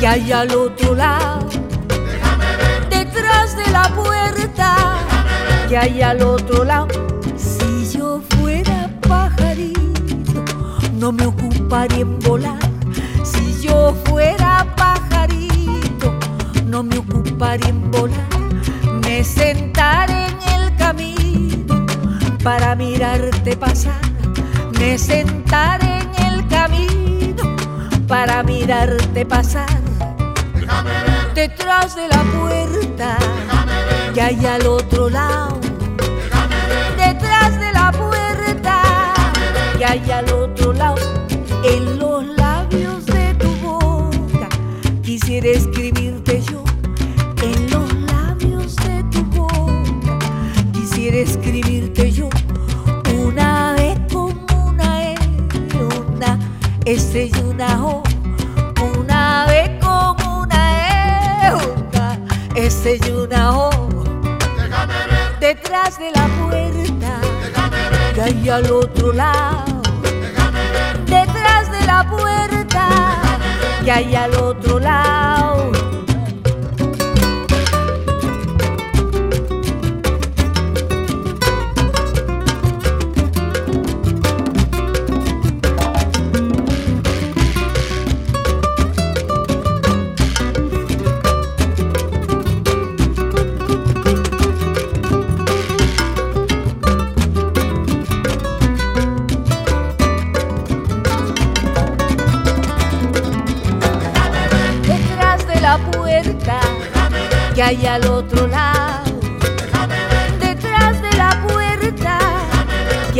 que 0.00 0.06
hay 0.06 0.32
al 0.32 0.54
otro 0.54 0.94
lado. 0.94 1.48
Detrás 2.90 3.56
de 3.56 3.70
la 3.70 3.88
puerta 3.94 4.76
que 5.68 5.76
hay 5.76 6.02
al 6.02 6.22
otro 6.22 6.64
lado. 6.64 6.88
Si 7.36 7.98
yo 7.98 8.22
fuera 8.30 8.90
pajarito, 9.06 10.44
no 10.94 11.12
me 11.12 11.26
ocuparía 11.26 12.00
en 12.00 12.18
volar. 12.20 12.58
Si 13.22 13.60
yo 13.60 13.94
fuera 14.04 14.66
pajarito, 14.76 16.14
no 16.66 16.82
me 16.82 16.98
ocuparía 16.98 17.68
en 17.68 17.90
volar. 17.90 18.28
Me 19.02 19.22
sentaré 19.22 20.33
para 22.44 22.74
mirarte 22.74 23.56
pasar. 23.56 24.02
Me 24.78 24.98
sentaré 24.98 26.00
en 26.00 26.24
el 26.26 26.46
camino 26.48 27.56
para 28.06 28.42
mirarte 28.42 29.24
pasar. 29.24 29.80
Detrás 31.34 31.96
de 31.96 32.06
la 32.06 32.22
puerta 32.22 33.16
que 34.12 34.20
hay 34.20 34.44
al 34.44 34.66
otro 34.66 35.08
lado. 35.08 35.58
Detrás 36.98 37.58
de 37.58 37.72
la 37.72 37.90
puerta 37.90 38.82
que 39.78 39.84
hay 39.86 40.10
al 40.10 40.30
otro 40.30 40.74
lado. 40.74 40.96
En 41.64 41.98
los 41.98 42.43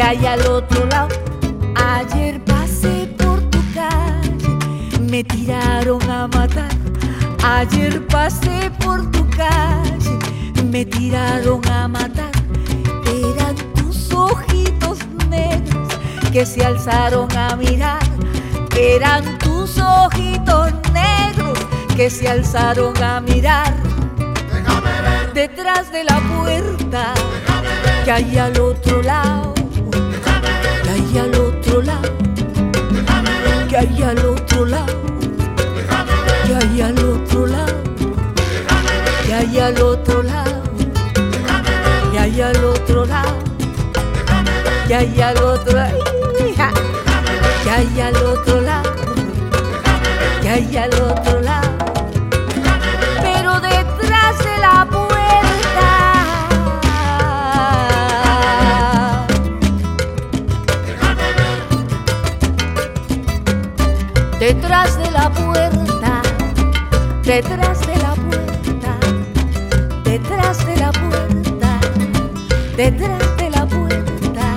hay 0.05 0.27
al 0.27 0.47
otro 0.47 0.85
lado. 0.87 1.09
Ayer 1.75 2.43
pasé 2.45 3.09
por 3.19 3.41
tu 3.51 3.59
calle, 3.73 5.01
me 5.01 5.25
tiraron 5.25 6.03
a 6.11 6.29
matar. 6.29 6.71
Ayer 7.43 8.07
pasé 8.07 8.71
por 8.83 9.11
tu 9.11 9.27
calle, 9.31 10.19
me 10.71 10.85
tiraron 10.85 11.67
a 11.69 11.89
matar. 11.89 12.33
Eran 13.07 13.57
tus 13.75 14.13
ojitos 14.13 14.99
negros 15.31 15.89
que 16.33 16.45
se 16.45 16.65
alzaron 16.65 17.29
a 17.37 17.57
mirar. 17.57 18.03
Eran 18.77 19.39
tus 19.39 19.79
ojitos 19.79 20.73
negros 20.93 21.59
que 21.97 22.11
se 22.11 22.29
alzaron 22.29 23.03
a 23.03 23.21
mirar. 23.21 23.75
Detrás 25.33 25.91
de 25.91 26.05
la 26.05 26.21
puerta 26.21 27.15
que 28.05 28.13
hay 28.13 28.39
al 28.39 28.61
otro 28.61 29.03
lado 29.03 29.54
hay 31.15 31.21
al 31.21 31.35
otro 31.37 31.81
lado? 31.83 32.13
¿Qué 33.69 33.77
hay 33.77 34.03
al 34.03 34.19
otro 34.27 34.67
lado? 34.67 35.01
¿Qué 36.45 36.55
hay 36.57 36.81
al 36.81 36.99
otro 37.05 37.47
lado? 37.47 37.83
¿Qué 39.25 39.35
hay 39.35 39.59
al 39.61 39.81
otro 39.81 40.23
lado? 40.25 40.63
¿Qué 42.11 42.19
hay 42.19 42.41
al 42.41 42.65
otro 42.65 43.07
lado? 43.07 43.39
¿Qué 44.89 44.95
hay 44.95 45.21
al 45.21 45.37
otro 45.39 45.85
lado? 45.85 45.99
¿Qué 47.63 47.71
hay 47.71 48.01
al 48.01 48.17
otro 48.17 48.61
lado? 48.61 48.93
¿Qué 50.43 50.49
hay 50.49 50.77
al 50.77 50.95
otro 50.95 51.41
lado? 51.41 51.71
Pero 53.23 53.61
detrás 53.61 54.39
de 54.39 54.59
la 54.61 54.87
Detrás 64.45 64.99
de 64.99 65.11
la 65.11 65.33
puerta, 65.33 66.21
detrás 67.23 67.81
de 67.87 67.97
la 67.97 68.15
puerta, 68.15 68.99
detrás 70.05 70.67
de 70.67 70.77
la 70.77 70.93
puerta, 70.93 71.81
detrás 72.77 73.37
de 73.39 73.49
la 73.49 73.67
puerta, 73.67 74.57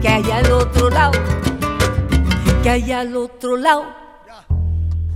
que 0.00 0.06
hay 0.08 0.30
al 0.30 0.52
otro 0.52 0.88
lado, 0.88 1.18
que 2.62 2.70
hay 2.70 2.92
al 2.92 3.16
otro 3.16 3.56
lado. 3.56 3.84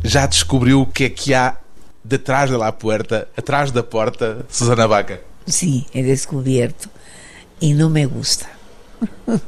Já 0.03 0.27
descobriu 0.27 0.81
o 0.81 0.87
que 0.87 1.05
é 1.05 1.11
que 1.11 1.33
há 1.33 1.59
detrás 2.05 2.51
da 2.51 2.73
puerta, 2.73 3.29
atrás 3.37 3.71
da 3.71 3.85
porta, 3.85 4.45
Susana 4.49 4.89
Baca? 4.89 5.21
Sí, 5.47 5.87
he 5.95 6.03
descubierto. 6.03 6.91
E 7.61 7.73
não 7.73 7.89
me 7.89 8.05
gusta. 8.05 8.58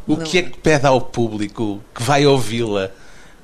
O 0.06 0.16
que 0.16 0.38
é 0.38 0.42
que 0.42 0.58
pede 0.58 0.86
ao 0.86 1.00
público 1.00 1.80
que 1.94 2.02
vai 2.02 2.26
ouvi-la 2.26 2.90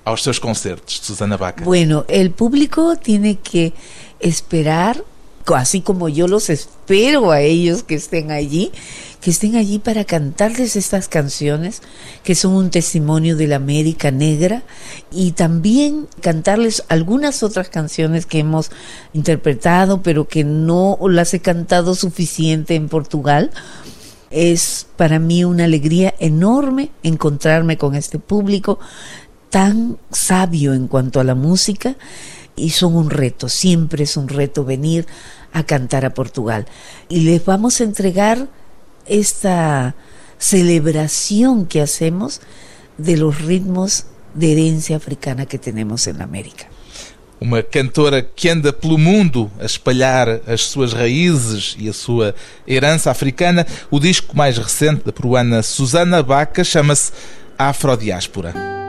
aos 0.04 0.22
seus 0.22 0.38
concertos, 0.38 1.00
Susana 1.02 1.36
Baca? 1.36 1.64
Bueno, 1.64 2.04
el 2.08 2.30
público 2.30 2.96
tiene 2.96 3.36
que 3.36 3.72
esperar, 4.20 5.02
así 5.46 5.80
como 5.80 6.08
yo 6.08 6.28
los 6.28 6.48
espero 6.50 7.30
a 7.30 7.40
ellos 7.40 7.82
que 7.82 7.96
estén 7.96 8.30
allí, 8.30 8.70
que 9.20 9.30
estén 9.30 9.56
allí 9.56 9.80
para 9.80 10.04
cantarles 10.04 10.76
estas 10.76 11.08
canciones 11.08 11.82
que 12.22 12.36
son 12.36 12.52
un 12.52 12.70
testimonio 12.70 13.36
de 13.36 13.48
la 13.48 13.56
América 13.56 14.12
Negra 14.12 14.62
y 15.10 15.32
también 15.32 16.06
cantarles 16.20 16.84
algunas 16.88 17.42
otras 17.42 17.68
canciones 17.68 18.26
que 18.26 18.38
hemos 18.38 18.70
interpretado 19.12 20.02
pero 20.02 20.28
que 20.28 20.44
no 20.44 20.98
las 21.08 21.34
he 21.34 21.40
cantado 21.40 21.96
suficiente 21.96 22.76
en 22.76 22.88
Portugal. 22.88 23.50
Es 24.30 24.86
para 24.96 25.18
mí 25.18 25.44
una 25.44 25.64
alegría 25.64 26.14
enorme 26.18 26.90
encontrarme 27.02 27.78
con 27.78 27.94
este 27.94 28.18
público 28.18 28.78
tan 29.50 29.98
sabio 30.10 30.74
en 30.74 30.88
cuanto 30.88 31.20
a 31.20 31.24
la 31.24 31.34
música 31.34 31.96
y 32.56 32.70
son 32.70 32.96
un 32.96 33.10
reto, 33.10 33.48
siempre 33.48 34.04
es 34.04 34.16
un 34.16 34.28
reto 34.28 34.64
venir 34.64 35.06
a 35.52 35.64
cantar 35.64 36.04
a 36.04 36.14
Portugal. 36.14 36.66
Y 37.08 37.20
les 37.20 37.44
vamos 37.44 37.80
a 37.80 37.84
entregar 37.84 38.48
esta 39.06 39.94
celebración 40.38 41.66
que 41.66 41.80
hacemos 41.80 42.40
de 42.98 43.16
los 43.16 43.40
ritmos 43.42 44.06
de 44.34 44.52
herencia 44.52 44.96
africana 44.96 45.46
que 45.46 45.58
tenemos 45.58 46.06
en 46.06 46.20
América. 46.20 46.66
Uma 47.38 47.62
cantora 47.62 48.22
que 48.22 48.48
anda 48.48 48.72
pelo 48.72 48.96
mundo 48.96 49.50
a 49.60 49.64
espalhar 49.66 50.40
as 50.46 50.62
suas 50.62 50.92
raízes 50.94 51.76
e 51.78 51.88
a 51.88 51.92
sua 51.92 52.34
herança 52.66 53.10
africana. 53.10 53.66
O 53.90 54.00
disco 54.00 54.36
mais 54.36 54.56
recente 54.56 55.04
da 55.04 55.12
peruana 55.12 55.62
Susana 55.62 56.22
Baca 56.22 56.64
chama-se 56.64 57.12
Afrodiáspora. 57.58 58.85